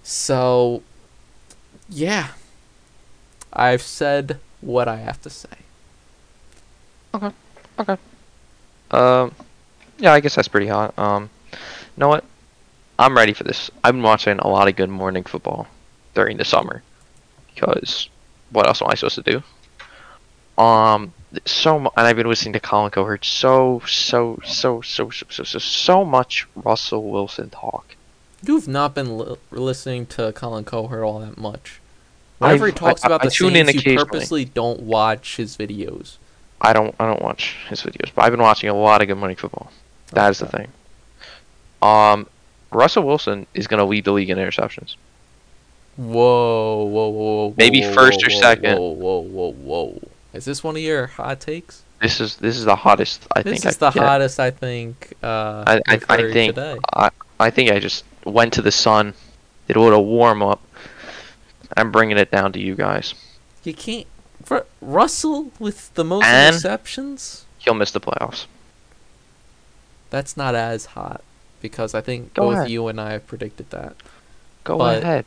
So, 0.01 0.81
yeah. 1.89 2.29
I've 3.53 3.81
said 3.81 4.39
what 4.61 4.87
I 4.87 4.97
have 4.97 5.21
to 5.21 5.29
say. 5.29 5.49
Okay. 7.13 7.31
Okay. 7.79 7.97
Um, 8.91 9.33
yeah, 10.01 10.11
I 10.13 10.19
guess 10.19 10.35
that's 10.35 10.47
pretty 10.47 10.67
hot. 10.67 10.97
Um, 10.99 11.29
you 11.51 11.57
know 11.97 12.07
what? 12.09 12.25
I'm 12.99 13.15
ready 13.15 13.33
for 13.33 13.43
this. 13.43 13.71
I've 13.83 13.93
been 13.93 14.03
watching 14.03 14.37
a 14.39 14.47
lot 14.47 14.67
of 14.67 14.75
Good 14.75 14.89
Morning 14.89 15.23
Football 15.23 15.67
during 16.13 16.37
the 16.37 16.45
summer 16.45 16.83
because 17.53 18.09
what 18.51 18.67
else 18.67 18.81
am 18.81 18.89
I 18.89 18.95
supposed 18.95 19.15
to 19.15 19.23
do? 19.23 19.43
Um, 20.61 21.13
so 21.45 21.77
and 21.77 21.89
I've 21.95 22.15
been 22.17 22.27
listening 22.27 22.53
to 22.53 22.59
Colin 22.59 22.91
Cowherd 22.91 23.23
so 23.23 23.81
so 23.87 24.39
so 24.43 24.81
so 24.81 25.09
so 25.09 25.25
so 25.29 25.43
so, 25.43 25.59
so 25.59 26.05
much 26.05 26.45
Russell 26.55 27.09
Wilson 27.09 27.49
talk. 27.49 27.95
You've 28.43 28.67
not 28.67 28.93
been 28.93 29.17
li- 29.17 29.37
listening 29.51 30.07
to 30.07 30.31
Colin 30.33 30.65
Cowherd 30.65 31.03
all 31.03 31.19
that 31.19 31.37
much. 31.37 31.79
Whenever 32.39 32.65
he 32.65 32.71
I've- 32.71 32.79
talks 32.79 33.03
I- 33.03 33.07
about 33.07 33.21
I 33.21 33.25
the 33.25 33.31
tune 33.31 33.55
in 33.55 33.67
Saints, 33.67 33.85
you 33.85 33.97
purposely 33.97 34.45
don't 34.45 34.81
watch 34.81 35.37
his 35.37 35.55
videos. 35.57 36.17
I 36.59 36.73
don't 36.73 36.93
I 36.99 37.07
don't 37.07 37.21
watch 37.21 37.55
his 37.69 37.81
videos, 37.81 38.11
but 38.13 38.25
I've 38.25 38.31
been 38.31 38.41
watching 38.41 38.69
a 38.69 38.73
lot 38.75 39.01
of 39.01 39.07
Good 39.07 39.17
Morning 39.17 39.37
Football. 39.37 39.71
That 40.11 40.29
is 40.31 40.39
the 40.39 40.45
thing. 40.47 40.67
Um, 41.81 42.27
Russell 42.71 43.03
Wilson 43.03 43.47
is 43.53 43.67
going 43.67 43.79
to 43.79 43.85
lead 43.85 44.05
the 44.05 44.11
league 44.11 44.29
in 44.29 44.37
interceptions. 44.37 44.95
Whoa, 45.97 46.83
whoa, 46.85 47.09
whoa, 47.09 47.09
whoa. 47.09 47.53
Maybe 47.57 47.81
whoa, 47.81 47.93
first 47.93 48.25
or 48.25 48.29
second. 48.29 48.77
Whoa, 48.77 48.91
whoa, 48.91 49.19
whoa, 49.21 49.51
whoa. 49.53 50.01
Is 50.33 50.45
this 50.45 50.63
one 50.63 50.75
of 50.75 50.81
your 50.81 51.07
hot 51.07 51.39
takes? 51.41 51.83
This 52.01 52.19
is 52.19 52.37
this 52.37 52.57
is 52.57 52.65
the 52.65 52.75
hottest 52.75 53.27
I 53.35 53.43
This 53.43 53.51
think. 53.51 53.63
This 53.63 53.75
is 53.75 53.81
I 53.81 53.85
the 53.87 53.91
could 53.91 53.99
get. 53.99 54.07
hottest 54.07 54.39
I 54.39 54.49
think 54.51 55.13
uh 55.21 55.63
I, 55.67 55.81
I, 55.87 55.99
I 56.09 56.17
think 56.31 56.55
today. 56.55 56.77
I, 56.93 57.09
I 57.39 57.49
think 57.51 57.69
I 57.71 57.79
just 57.79 58.05
went 58.25 58.53
to 58.53 58.61
the 58.63 58.71
sun, 58.71 59.13
did 59.67 59.75
a 59.75 59.81
little 59.81 60.05
warm 60.05 60.41
up. 60.41 60.61
I'm 61.77 61.91
bringing 61.91 62.17
it 62.17 62.31
down 62.31 62.53
to 62.53 62.59
you 62.59 62.75
guys. 62.75 63.13
You 63.63 63.73
can't 63.73 64.07
for 64.43 64.65
Russell 64.81 65.51
with 65.59 65.93
the 65.93 66.03
most 66.03 66.25
And- 66.25 66.55
interceptions? 66.55 67.43
He'll 67.59 67.75
miss 67.75 67.91
the 67.91 68.01
playoffs. 68.01 68.47
That's 70.11 70.37
not 70.37 70.53
as 70.53 70.85
hot 70.87 71.21
because 71.61 71.95
I 71.95 72.01
think 72.01 72.33
Go 72.35 72.49
both 72.49 72.57
ahead. 72.57 72.69
you 72.69 72.87
and 72.87 73.01
I 73.01 73.13
have 73.13 73.25
predicted 73.25 73.71
that. 73.71 73.95
Go 74.63 74.77
But- 74.77 75.01
ahead. 75.01 75.25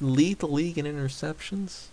Lead 0.00 0.38
the 0.38 0.46
league 0.46 0.78
in 0.78 0.86
interceptions? 0.86 1.86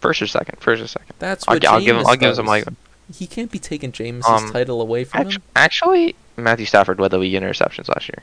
First 0.00 0.20
or 0.20 0.26
second. 0.26 0.58
First 0.60 0.82
or 0.82 0.86
second. 0.86 1.14
That's 1.18 1.44
I'll, 1.48 1.54
what 1.54 1.62
gi- 1.62 1.68
I'll 1.68 1.80
give 1.80 1.96
him. 1.96 2.06
I'll 2.06 2.16
give 2.16 2.28
him 2.30 2.34
some 2.34 2.46
like. 2.46 2.66
He 3.14 3.26
can't 3.26 3.50
be 3.50 3.58
taking 3.58 3.90
Jameis's 3.92 4.28
Um, 4.28 4.50
title 4.52 4.80
away 4.82 5.04
from 5.04 5.22
Actu- 5.22 5.36
him. 5.36 5.42
actually, 5.56 6.14
Matthew 6.36 6.66
Stafford 6.66 6.98
led 7.00 7.10
the 7.12 7.18
league 7.18 7.32
in 7.34 7.42
interceptions 7.42 7.88
last 7.88 8.08
year. 8.08 8.22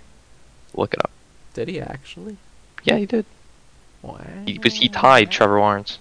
Look 0.75 0.93
it 0.93 0.99
up. 0.99 1.09
Did 1.55 1.69
he 1.69 1.79
actually? 1.81 2.37
Yeah, 2.83 2.97
he 2.97 3.05
did. 3.07 3.25
Wow. 4.03 4.19
He, 4.45 4.57
but 4.59 4.73
he 4.73 4.89
tied 4.89 5.31
Trevor 5.31 5.59
Lawrence. 5.59 5.97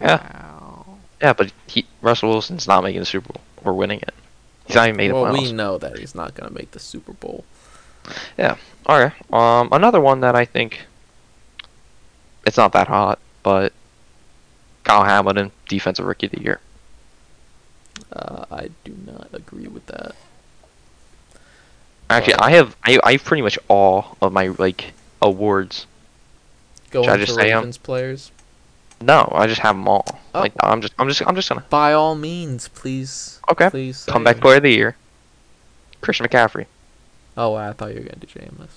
Wow. 0.00 0.86
Yeah, 1.20 1.32
but 1.32 1.52
he 1.66 1.86
Russell 2.00 2.30
Wilson's 2.30 2.66
not 2.66 2.82
making 2.82 3.00
the 3.00 3.06
Super 3.06 3.32
Bowl 3.32 3.40
or 3.64 3.72
winning 3.74 4.00
it. 4.00 4.14
He's 4.72 4.76
not 4.76 4.88
even 4.88 4.96
making 4.96 5.14
Well, 5.14 5.32
the 5.32 5.40
we 5.40 5.52
know 5.52 5.78
that 5.78 5.98
he's 5.98 6.14
not 6.14 6.34
going 6.34 6.48
to 6.48 6.54
make 6.54 6.70
the 6.70 6.78
Super 6.78 7.12
Bowl. 7.12 7.44
Okay. 8.88 9.14
Um, 9.30 9.68
another 9.70 10.00
one 10.00 10.20
that 10.20 10.34
I 10.34 10.44
think 10.44 10.86
it's 12.46 12.56
not 12.56 12.72
that 12.72 12.88
hot, 12.88 13.18
but 13.42 13.72
Kyle 14.84 15.04
Hamilton, 15.04 15.52
defensive 15.68 16.06
rookie 16.06 16.26
of 16.26 16.32
the 16.32 16.42
year. 16.42 16.60
Uh, 18.12 18.44
I 18.50 18.70
do 18.84 18.96
not 19.06 19.28
agree 19.32 19.68
with 19.68 19.86
that. 19.86 20.14
Actually. 22.10 22.34
I 22.34 22.50
have 22.50 22.76
I 22.84 22.98
I 23.04 23.12
have 23.12 23.24
pretty 23.24 23.42
much 23.42 23.58
all 23.68 24.16
of 24.20 24.32
my 24.32 24.48
like 24.48 24.92
awards. 25.20 25.86
Going 26.90 27.08
I 27.08 27.16
just 27.16 27.34
for 27.34 27.40
say? 27.40 27.54
Ravens 27.54 27.78
players. 27.78 28.32
No, 29.00 29.30
I 29.34 29.46
just 29.46 29.60
have 29.60 29.76
them 29.76 29.88
all. 29.88 30.20
Oh. 30.34 30.40
Like 30.40 30.52
I'm 30.60 30.80
just 30.80 30.94
I'm 30.98 31.08
just 31.08 31.22
I'm 31.26 31.34
just 31.34 31.48
gonna 31.48 31.64
By 31.68 31.92
all 31.92 32.14
means, 32.14 32.68
please. 32.68 33.40
okay. 33.50 33.70
Please. 33.70 34.04
Comeback 34.06 34.40
player 34.40 34.56
of 34.56 34.62
the 34.62 34.70
year. 34.70 34.96
Christian 36.00 36.26
McCaffrey. 36.26 36.66
Oh, 37.36 37.54
I 37.54 37.72
thought 37.72 37.90
you 37.90 38.00
were 38.00 38.06
going 38.06 38.20
to 38.20 38.26
do 38.26 38.40
Jameis. 38.40 38.68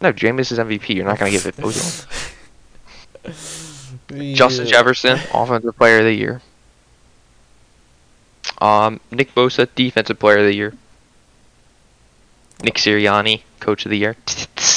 No, 0.00 0.12
Jameis 0.12 0.52
is 0.52 0.58
MVP. 0.58 0.94
You're 0.94 1.06
not 1.06 1.18
gonna 1.18 1.30
give 1.30 1.46
it 1.46 1.58
of. 1.58 2.34
Justin 4.34 4.66
Jefferson, 4.66 5.18
offensive 5.32 5.76
player 5.76 5.98
of 5.98 6.04
the 6.04 6.12
year. 6.12 6.42
Um, 8.60 9.00
Nick 9.10 9.34
Bosa, 9.34 9.68
defensive 9.74 10.18
player 10.18 10.38
of 10.38 10.44
the 10.44 10.54
year. 10.54 10.74
Nick 12.62 12.74
Sirianni, 12.74 13.42
coach 13.60 13.84
of 13.86 13.90
the 13.90 13.98
year. 13.98 14.16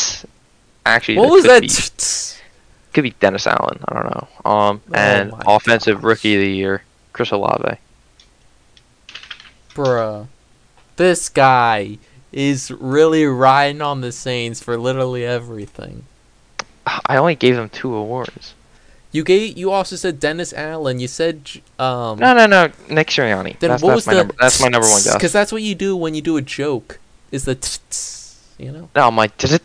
Actually, 0.86 1.17
What 1.17 1.30
was 1.30 1.43
that? 1.43 1.63
Could 2.97 3.03
be 3.03 3.12
Dennis 3.12 3.45
Allen. 3.45 3.77
I 3.88 3.93
don't 3.93 4.05
know. 4.05 4.27
Um, 4.43 4.81
Oh 4.89 4.95
and 4.95 5.29
my 5.29 5.43
offensive 5.45 5.97
gosh. 5.97 6.03
rookie 6.03 6.33
of 6.33 6.41
the 6.41 6.49
year, 6.49 6.81
Chris 7.13 7.29
Olave. 7.29 7.77
Bruh. 9.75 10.25
This 10.95 11.29
guy 11.29 11.99
is 12.33 12.71
really 12.71 13.25
riding 13.25 13.83
on 13.83 14.01
the 14.01 14.12
Saints 14.12 14.63
for 14.63 14.79
literally 14.79 15.23
everything. 15.23 16.05
I 16.88 17.17
only 17.17 17.36
gave 17.36 17.55
him 17.55 17.69
two 17.69 17.93
awards. 17.93 18.55
You 19.12 19.23
gave. 19.23 19.55
You 19.55 19.69
also 19.69 19.95
said 19.95 20.19
Dennis 20.19 20.51
Allen. 20.51 20.99
You 20.99 21.07
said 21.07 21.47
um. 21.77 22.17
No, 22.17 22.33
no, 22.33 22.47
no. 22.47 22.71
Nick 22.89 23.10
Sirianni. 23.10 23.60
Then 23.60 23.69
That's, 23.69 23.83
what 23.83 23.89
that's 23.89 23.95
was 23.95 24.07
my 24.07 24.13
the? 24.13 24.19
number. 24.21 24.36
That's 24.39 24.60
my 24.60 24.69
number 24.69 24.88
one 24.88 25.03
guess. 25.03 25.13
Because 25.13 25.33
that's 25.33 25.51
what 25.51 25.62
you 25.62 25.75
do 25.75 25.95
when 25.95 26.15
you 26.15 26.23
do 26.23 26.36
a 26.38 26.41
joke. 26.41 26.97
Is 27.31 27.45
the 27.45 27.79
you 28.57 28.71
know? 28.71 28.89
No, 28.95 29.10
I'm 29.10 29.19
it? 29.19 29.62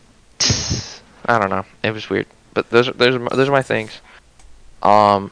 I 1.25 1.38
don't 1.38 1.49
know. 1.49 1.64
It 1.83 1.92
was 1.92 2.11
weird, 2.11 2.27
but 2.53 2.71
those 2.71 2.88
are 2.88 2.93
those 2.93 3.15
are 3.15 3.19
my, 3.19 3.29
those 3.35 3.49
are 3.49 3.53
my 3.53 3.62
things. 3.62 4.01
Um, 4.83 5.31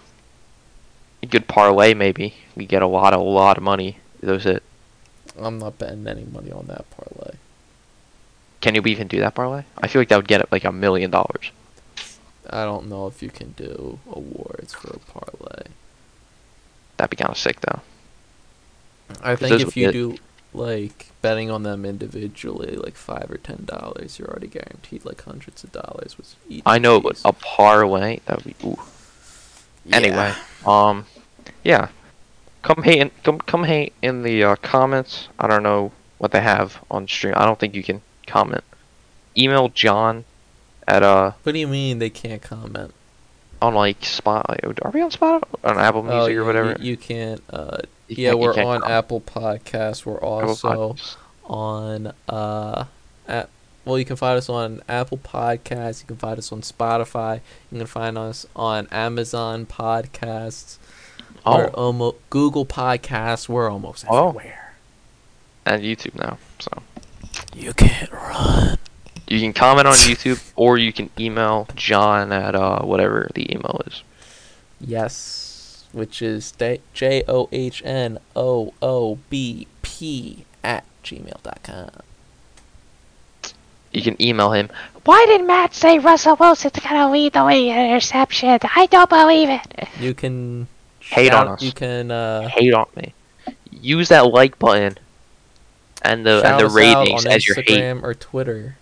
a 1.22 1.26
good 1.26 1.46
parlay 1.48 1.94
maybe. 1.94 2.34
We 2.56 2.66
get 2.66 2.82
a 2.82 2.86
lot 2.86 3.12
of 3.14 3.20
a 3.20 3.24
lot 3.24 3.56
of 3.56 3.62
money. 3.62 3.98
Those 4.22 4.46
it. 4.46 4.62
I'm 5.38 5.58
not 5.58 5.78
betting 5.78 6.06
any 6.06 6.24
money 6.24 6.52
on 6.52 6.66
that 6.66 6.84
parlay. 6.90 7.36
Can 8.60 8.74
you 8.74 8.82
even 8.84 9.08
do 9.08 9.20
that 9.20 9.34
parlay? 9.34 9.62
I 9.78 9.86
feel 9.88 10.00
like 10.00 10.08
that 10.08 10.16
would 10.16 10.28
get 10.28 10.40
it 10.40 10.52
like 10.52 10.64
a 10.64 10.72
million 10.72 11.10
dollars. 11.10 11.50
I 12.48 12.64
don't 12.64 12.88
know 12.88 13.06
if 13.06 13.22
you 13.22 13.30
can 13.30 13.52
do 13.52 13.98
awards 14.10 14.74
for 14.74 14.88
a 14.90 14.98
parlay. 14.98 15.64
That'd 16.96 17.10
be 17.10 17.16
kind 17.16 17.30
of 17.30 17.38
sick 17.38 17.60
though. 17.60 17.80
I 19.22 19.36
think 19.36 19.60
if 19.60 19.76
you 19.76 19.86
get- 19.86 19.92
do 19.92 20.16
like 20.52 21.10
betting 21.22 21.50
on 21.50 21.62
them 21.62 21.84
individually, 21.84 22.76
like 22.76 22.96
five 22.96 23.30
or 23.30 23.36
ten 23.36 23.64
dollars, 23.64 24.18
you're 24.18 24.28
already 24.28 24.48
guaranteed 24.48 25.04
like 25.04 25.22
hundreds 25.22 25.64
of 25.64 25.72
dollars 25.72 26.16
with 26.16 26.34
each. 26.48 26.62
I 26.66 26.78
know, 26.78 27.00
but 27.00 27.20
a 27.24 27.32
parlay 27.32 28.20
that 28.26 28.44
would 28.44 28.58
be. 28.58 28.66
Ooh. 28.66 28.78
Anyway, 29.92 30.32
um, 30.66 31.06
yeah. 31.64 31.88
Come 32.62 32.82
hate 32.82 33.00
in, 33.00 33.10
come 33.24 33.38
come 33.38 33.64
hate 33.64 33.94
in 34.02 34.22
the 34.22 34.44
uh, 34.44 34.56
comments. 34.56 35.28
I 35.38 35.46
don't 35.46 35.62
know 35.62 35.92
what 36.18 36.32
they 36.32 36.42
have 36.42 36.82
on 36.90 37.08
stream. 37.08 37.34
I 37.36 37.46
don't 37.46 37.58
think 37.58 37.74
you 37.74 37.82
can 37.82 38.02
comment. 38.26 38.64
Email 39.36 39.68
John 39.70 40.24
at 40.86 41.02
uh 41.02 41.32
What 41.42 41.52
do 41.52 41.58
you 41.58 41.68
mean 41.68 41.98
they 42.00 42.10
can't 42.10 42.42
comment? 42.42 42.92
on 43.62 43.74
like 43.74 44.04
spot. 44.04 44.46
Are 44.82 44.90
we 44.90 45.00
on 45.02 45.10
Spotify 45.10 45.42
on 45.64 45.78
Apple 45.78 46.02
Music 46.02 46.36
oh, 46.36 46.40
or 46.40 46.44
whatever? 46.44 46.76
You, 46.78 46.90
you 46.90 46.96
can't. 46.96 47.42
Uh, 47.50 47.78
You 48.10 48.24
yeah, 48.24 48.34
we're 48.34 48.50
on 48.50 48.80
comment. 48.80 48.84
Apple 48.90 49.20
Podcasts. 49.20 50.04
We're 50.04 50.20
also 50.20 50.96
on 51.44 52.12
uh, 52.28 52.84
at, 53.28 53.48
well, 53.84 53.98
you 53.98 54.04
can 54.04 54.16
find 54.16 54.36
us 54.36 54.48
on 54.48 54.82
Apple 54.88 55.18
Podcasts. 55.18 56.02
You 56.02 56.08
can 56.08 56.16
find 56.16 56.38
us 56.38 56.50
on 56.52 56.60
Spotify. 56.62 57.40
You 57.70 57.78
can 57.78 57.86
find 57.86 58.18
us 58.18 58.46
on 58.56 58.88
Amazon 58.90 59.64
Podcasts. 59.66 60.76
We're 61.46 61.66
Oh, 61.68 61.74
almost 61.74 62.16
Google 62.30 62.66
Podcasts. 62.66 63.48
We're 63.48 63.70
almost 63.70 64.04
Oh. 64.08 64.28
everywhere. 64.30 64.74
and 65.64 65.82
YouTube 65.82 66.14
now. 66.16 66.38
So 66.58 66.82
You 67.54 67.72
can't 67.72 68.10
run. 68.12 68.76
you 69.28 69.38
can 69.40 69.52
comment 69.52 69.86
on 69.86 69.94
YouTube 69.94 70.42
or 70.56 70.78
you 70.78 70.92
can 70.92 71.10
email 71.18 71.68
John 71.76 72.32
at 72.32 72.54
uh 72.56 72.80
whatever 72.82 73.30
the 73.34 73.50
email 73.52 73.80
is. 73.86 74.02
Yes, 74.80 75.49
which 75.92 76.22
is 76.22 76.52
J 76.52 77.22
O 77.28 77.48
H 77.52 77.82
N 77.84 78.18
O 78.36 78.74
O 78.80 79.18
B 79.28 79.66
P 79.82 80.44
at 80.62 80.84
gmail.com. 81.04 81.90
You 83.92 84.02
can 84.02 84.20
email 84.22 84.52
him. 84.52 84.68
Why 85.04 85.24
did 85.26 85.44
Matt 85.44 85.74
say 85.74 85.98
Russell 85.98 86.36
Wilson's 86.36 86.78
gonna 86.78 87.10
lead 87.10 87.32
the 87.32 87.44
way 87.44 87.70
in 87.70 87.76
interception? 87.76 88.58
I 88.76 88.86
don't 88.86 89.10
believe 89.10 89.48
it. 89.48 89.88
You 89.98 90.14
can 90.14 90.68
Hate 91.00 91.32
on 91.32 91.48
us. 91.48 91.62
You 91.62 91.72
can 91.72 92.10
uh, 92.10 92.48
Hate 92.48 92.72
on 92.72 92.86
me. 92.96 93.14
Use 93.70 94.08
that 94.10 94.26
like 94.26 94.58
button 94.58 94.96
and 96.02 96.24
the 96.24 96.42
and 96.44 96.60
the 96.60 96.68
ratings 96.68 97.26
as 97.26 97.46
your 97.46 97.56
hate. 97.56 97.66
Instagram 97.66 98.02
or 98.02 98.14
Twitter, 98.14 98.76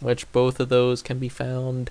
which 0.00 0.30
both 0.32 0.60
of 0.60 0.68
those 0.68 1.02
can 1.02 1.18
be 1.18 1.28
found 1.28 1.90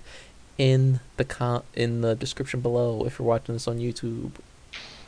in 0.59 0.99
the 1.17 1.23
con- 1.25 1.63
in 1.73 2.01
the 2.01 2.13
description 2.13 2.59
below 2.61 3.03
if 3.07 3.17
you're 3.17 3.27
watching 3.27 3.55
this 3.55 3.67
on 3.67 3.79
YouTube, 3.79 4.31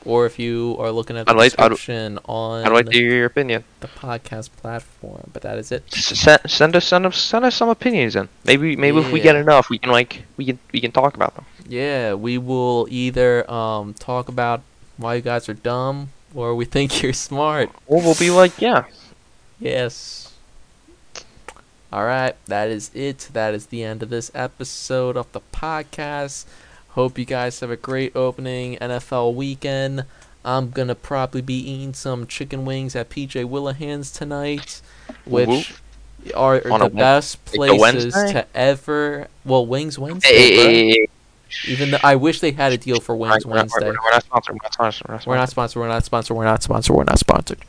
or 0.05 0.25
if 0.25 0.39
you 0.39 0.75
are 0.79 0.91
looking 0.91 1.15
at 1.17 1.25
the 1.27 1.31
I'd 1.33 1.37
like- 1.37 1.53
I'd- 1.59 1.69
description 1.75 2.17
on 2.25 2.65
I'd 2.65 2.71
like 2.71 2.87
to 2.87 2.97
hear 2.97 3.11
your 3.13 3.25
opinion. 3.25 3.63
the 3.81 3.87
podcast 3.87 4.49
platform. 4.61 5.29
But 5.33 5.43
that 5.43 5.57
is 5.59 5.71
it. 5.71 5.83
S- 5.93 6.17
Send, 6.17 6.39
send 6.47 6.75
us 6.75 6.85
send 6.87 7.05
us 7.05 7.17
send 7.17 7.45
us 7.45 7.55
some 7.55 7.69
opinions 7.69 8.15
in. 8.15 8.29
Maybe 8.45 8.75
maybe 8.75 8.97
if 8.99 9.11
we 9.11 9.19
get 9.19 9.35
Yeah. 9.35 9.41
enough, 9.41 9.69
we 9.69 9.77
can 9.77 9.91
like 9.91 10.23
we 10.37 10.45
can 10.45 10.57
we 10.71 10.79
can 10.81 10.91
talk 10.91 11.13
about 11.15 11.35
them. 11.35 11.45
Yeah, 11.67 12.13
we 12.15 12.37
will 12.39 12.87
either 12.89 13.49
um 13.51 13.93
talk 13.93 14.29
about 14.29 14.61
why 14.97 15.15
you 15.15 15.21
guys 15.21 15.47
are 15.49 15.53
dumb 15.53 16.09
or 16.33 16.55
we 16.55 16.65
think 16.75 17.03
you're 17.03 17.13
smart. 17.13 17.69
Or 17.87 18.01
we'll 18.01 18.15
be 18.15 18.31
like, 18.31 18.59
yeah, 18.61 18.85
Yes. 19.59 20.31
All 21.91 22.06
right, 22.06 22.36
that 22.45 22.69
is 22.69 22.89
it. 22.93 23.30
That 23.34 23.54
is 23.54 23.67
the 23.67 23.84
end 23.84 24.01
of 24.01 24.10
this 24.10 24.32
episode 24.34 25.17
of 25.17 25.30
the 25.34 25.41
podcast. 25.54 26.45
Hope 26.89 27.17
you 27.17 27.25
guys 27.25 27.60
have 27.60 27.69
a 27.71 27.75
great 27.77 28.15
opening 28.15 28.77
NFL 28.77 29.34
weekend. 29.36 30.06
I'm 30.45 30.69
gonna 30.71 30.95
probably 30.95 31.41
be 31.41 31.56
eating 31.56 31.93
some 31.93 32.27
chicken 32.27 32.65
wings 32.65 32.95
at 32.95 33.10
PJ 33.10 33.43
Whelihan's 33.45 34.10
tonight, 34.12 34.82
which 35.25 35.47
Whoop. 36.23 36.34
are 36.36 36.71
On 36.71 36.82
a 36.82 36.89
the 36.89 36.95
best 36.95 37.43
places 37.45 38.13
to 38.13 38.45
ever. 38.56 39.27
Well, 39.43 39.65
Wings 39.65 39.99
Wednesday. 39.99 40.30
Hey, 40.30 40.51
bruh. 40.51 40.63
hey, 40.65 40.89
hey, 40.91 41.08
Even 41.67 41.91
though 41.91 41.99
I 42.04 42.15
wish 42.15 42.39
they 42.39 42.51
had 42.51 42.71
a 42.71 42.77
deal 42.77 43.01
for 43.01 43.15
Wings 43.17 43.45
not- 43.45 43.45
we're 43.45 43.56
not- 43.58 43.69
Wednesday. 43.69 43.86
We're, 43.91 44.04
we're 44.04 44.12
not 44.12 44.23
sponsored. 44.23 44.54
We're 44.56 44.63
not 44.63 44.73
sponsored. 44.73 45.08
We're 45.10 45.13
not 45.15 45.27
We're 45.27 45.36
not 45.36 45.49
sponsored. 45.49 45.82
We're 45.82 45.88
not 45.89 46.04
sponsored. 46.06 46.38
We're 46.38 46.45
not 46.45 46.63
sponsored. 46.63 46.95
We're 46.95 47.04
not 47.04 47.19
sponsored. 47.19 47.60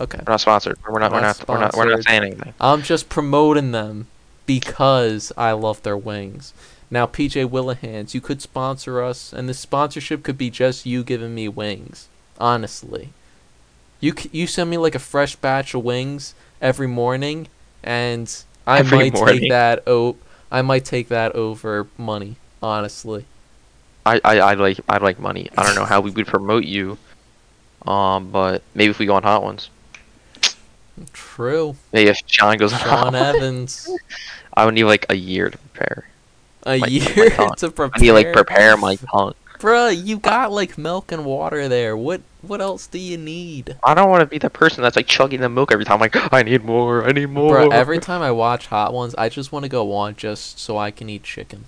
Okay. 0.00 0.20
We're 0.26 0.32
not 0.32 0.40
sponsored. 0.40 0.78
We're 0.88 0.98
not. 0.98 1.12
We're 1.12 1.18
We're 1.18 1.20
not. 1.20 1.38
not 1.38 1.48
We're 1.48 1.58
not. 1.58 1.74
We're 1.76 1.90
not 1.90 2.02
saying 2.04 2.22
anything. 2.24 2.54
I'm 2.60 2.82
just 2.82 3.08
promoting 3.08 3.72
them 3.72 4.08
because 4.46 5.32
I 5.36 5.52
love 5.52 5.82
their 5.82 5.96
wings. 5.96 6.54
Now, 6.90 7.06
PJ 7.06 7.48
Whelihan's, 7.50 8.14
you 8.14 8.20
could 8.20 8.42
sponsor 8.42 9.02
us, 9.02 9.32
and 9.32 9.48
the 9.48 9.54
sponsorship 9.54 10.22
could 10.24 10.38
be 10.38 10.50
just 10.50 10.86
you 10.86 11.04
giving 11.04 11.34
me 11.34 11.48
wings. 11.48 12.08
Honestly, 12.38 13.10
you 14.00 14.14
you 14.32 14.46
send 14.46 14.70
me 14.70 14.78
like 14.78 14.94
a 14.94 14.98
fresh 15.00 15.36
batch 15.36 15.74
of 15.74 15.84
wings 15.84 16.34
every 16.60 16.88
morning, 16.88 17.48
and 17.82 18.44
I 18.66 18.80
Every 18.80 18.98
might 18.98 19.12
morning? 19.14 19.40
take 19.40 19.50
that. 19.50 19.82
Oh, 19.86 20.16
I 20.50 20.62
might 20.62 20.84
take 20.84 21.08
that 21.08 21.34
over 21.34 21.86
money. 21.98 22.36
Honestly, 22.62 23.26
I, 24.06 24.20
I 24.24 24.38
I 24.40 24.54
like 24.54 24.80
I 24.88 24.98
like 24.98 25.18
money. 25.18 25.48
I 25.56 25.64
don't 25.64 25.74
know 25.74 25.84
how 25.84 26.00
we 26.00 26.10
would 26.10 26.26
promote 26.26 26.64
you. 26.64 26.98
Um, 27.86 28.30
but 28.30 28.62
maybe 28.74 28.90
if 28.90 28.98
we 28.98 29.06
go 29.06 29.14
on 29.14 29.22
Hot 29.22 29.42
Ones. 29.42 29.70
True. 31.12 31.76
Maybe 31.92 32.10
if 32.10 32.18
Sean 32.26 32.56
goes 32.56 32.72
Sean 32.78 33.14
Evans, 33.14 33.88
I 34.54 34.64
would 34.64 34.74
need 34.74 34.84
like 34.84 35.06
a 35.08 35.14
year 35.16 35.50
to 35.50 35.58
prepare. 35.58 36.06
a 36.64 36.78
My- 36.78 36.78
my 36.78 36.86
year 36.86 37.30
tongue. 37.36 37.54
to 37.56 37.70
prepare. 37.70 37.98
I 37.98 38.00
need 38.02 38.12
like 38.12 38.32
prepare 38.32 38.76
my 38.76 38.96
tongue. 38.96 39.34
Bruh, 39.58 39.94
you 40.06 40.18
got 40.18 40.50
like 40.52 40.78
milk 40.78 41.12
and 41.12 41.24
water 41.26 41.68
there. 41.68 41.94
What 41.96 42.22
what 42.40 42.62
else 42.62 42.86
do 42.86 42.98
you 42.98 43.18
need? 43.18 43.76
I 43.84 43.92
don't 43.92 44.08
want 44.08 44.20
to 44.22 44.26
be 44.26 44.38
the 44.38 44.48
person 44.48 44.82
that's 44.82 44.96
like 44.96 45.06
chugging 45.06 45.42
the 45.42 45.50
milk 45.50 45.70
every 45.70 45.84
time. 45.84 46.00
Like 46.00 46.32
I 46.32 46.42
need 46.42 46.64
more. 46.64 47.04
I 47.04 47.12
need 47.12 47.26
more. 47.26 47.56
Bruh, 47.56 47.72
every 47.72 47.98
time 47.98 48.22
I 48.22 48.30
watch 48.30 48.68
Hot 48.68 48.94
Ones, 48.94 49.14
I 49.16 49.28
just 49.28 49.52
want 49.52 49.64
to 49.64 49.68
go 49.68 49.92
on 49.92 50.16
just 50.16 50.58
so 50.58 50.78
I 50.78 50.90
can 50.90 51.10
eat 51.10 51.24
chicken. 51.24 51.66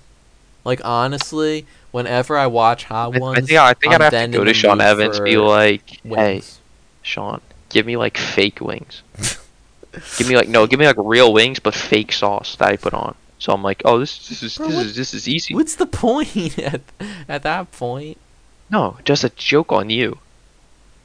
Like 0.65 0.81
honestly, 0.85 1.67
whenever 1.91 2.39
I 2.39 2.47
watch 2.47 2.85
Hot 2.85 3.19
Ones, 3.19 3.37
I 3.39 3.41
think 3.43 3.59
I 3.59 3.75
think 3.75 3.95
I'm 3.95 4.01
I'd 4.01 4.13
have 4.15 4.31
to 4.31 4.39
go 4.39 4.45
to 4.45 4.55
Sean 4.55 4.81
Evans 4.81 5.21
be 5.21 5.37
like, 5.37 6.01
hey. 6.03 6.41
Sean, 7.03 7.43
give 7.73 7.87
me 7.87 7.97
like 7.97 8.17
fake 8.17 8.61
wings. 8.61 9.03
give 10.17 10.29
me 10.29 10.37
like 10.37 10.49
no, 10.49 10.67
give 10.67 10.79
me 10.79 10.87
like 10.87 10.97
real 10.99 11.33
wings 11.33 11.59
but 11.59 11.75
fake 11.75 12.13
sauce 12.13 12.57
that 12.57 12.69
I 12.69 12.77
put 12.77 12.95
on. 12.95 13.15
So 13.39 13.53
I'm 13.53 13.63
like, 13.63 13.83
oh, 13.85 13.99
this 13.99 14.29
this 14.29 14.43
is 14.43 14.57
Bro, 14.57 14.69
this 14.69 14.77
what- 14.77 14.87
is 14.87 14.97
this 14.97 15.15
is 15.15 15.29
easy. 15.29 15.55
What's 15.55 15.75
the 15.75 15.87
point 15.87 16.59
at 16.59 16.83
at 17.29 17.43
that 17.43 17.73
point? 17.73 18.19
No, 18.71 18.97
just 19.05 19.25
a 19.25 19.31
joke 19.31 19.73
on 19.73 19.91
you. 19.91 20.19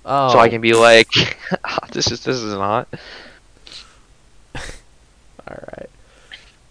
Oh, 0.05 0.31
So 0.31 0.39
I 0.39 0.47
oh. 0.47 0.49
can 0.49 0.61
be 0.61 0.73
like, 0.73 1.09
this 1.91 2.11
is 2.11 2.23
this 2.23 2.37
is 2.37 2.53
not. 2.53 2.87
all 4.55 4.61
right. 5.47 5.89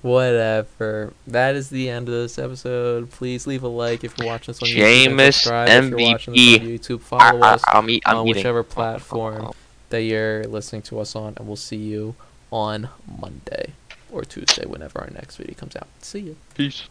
Whatever. 0.03 1.13
That 1.27 1.57
is 1.57 1.69
the 1.69 1.91
end 1.91 2.09
of 2.09 2.15
this 2.15 2.39
episode. 2.39 3.11
Please 3.11 3.47
leave 3.47 3.65
a 3.65 3.69
like 3.69 4.05
if 4.05 4.17
you're 4.17 4.29
watching 4.29 4.53
this 4.53 4.63
on 4.63 4.69
YouTube. 4.69 5.17
Jameis 5.17 5.33
subscribe 5.35 5.69
if 5.69 5.91
you're 5.91 5.99
watching 5.99 6.35
this 6.35 6.61
on 6.61 6.67
MVP. 6.67 6.79
YouTube. 6.79 7.01
I, 7.01 7.31
Follow 7.31 7.41
I, 7.41 7.49
us. 7.51 7.65
I'm, 7.67 7.75
I'm 7.75 8.17
on 8.19 8.27
eating. 8.29 8.37
whichever 8.37 8.63
platform 8.63 9.53
that 9.91 10.03
you're 10.03 10.45
listening 10.45 10.83
to 10.83 11.01
us 11.01 11.15
on, 11.15 11.35
and 11.37 11.47
we'll 11.47 11.57
see 11.57 11.77
you 11.77 12.15
on 12.51 12.89
Monday 13.21 13.73
or 14.11 14.23
Tuesday 14.23 14.67
whenever 14.67 15.01
our 15.01 15.11
next 15.11 15.37
video 15.37 15.55
comes 15.55 15.77
out. 15.77 15.89
See 16.01 16.21
you. 16.21 16.37
Peace. 16.55 16.89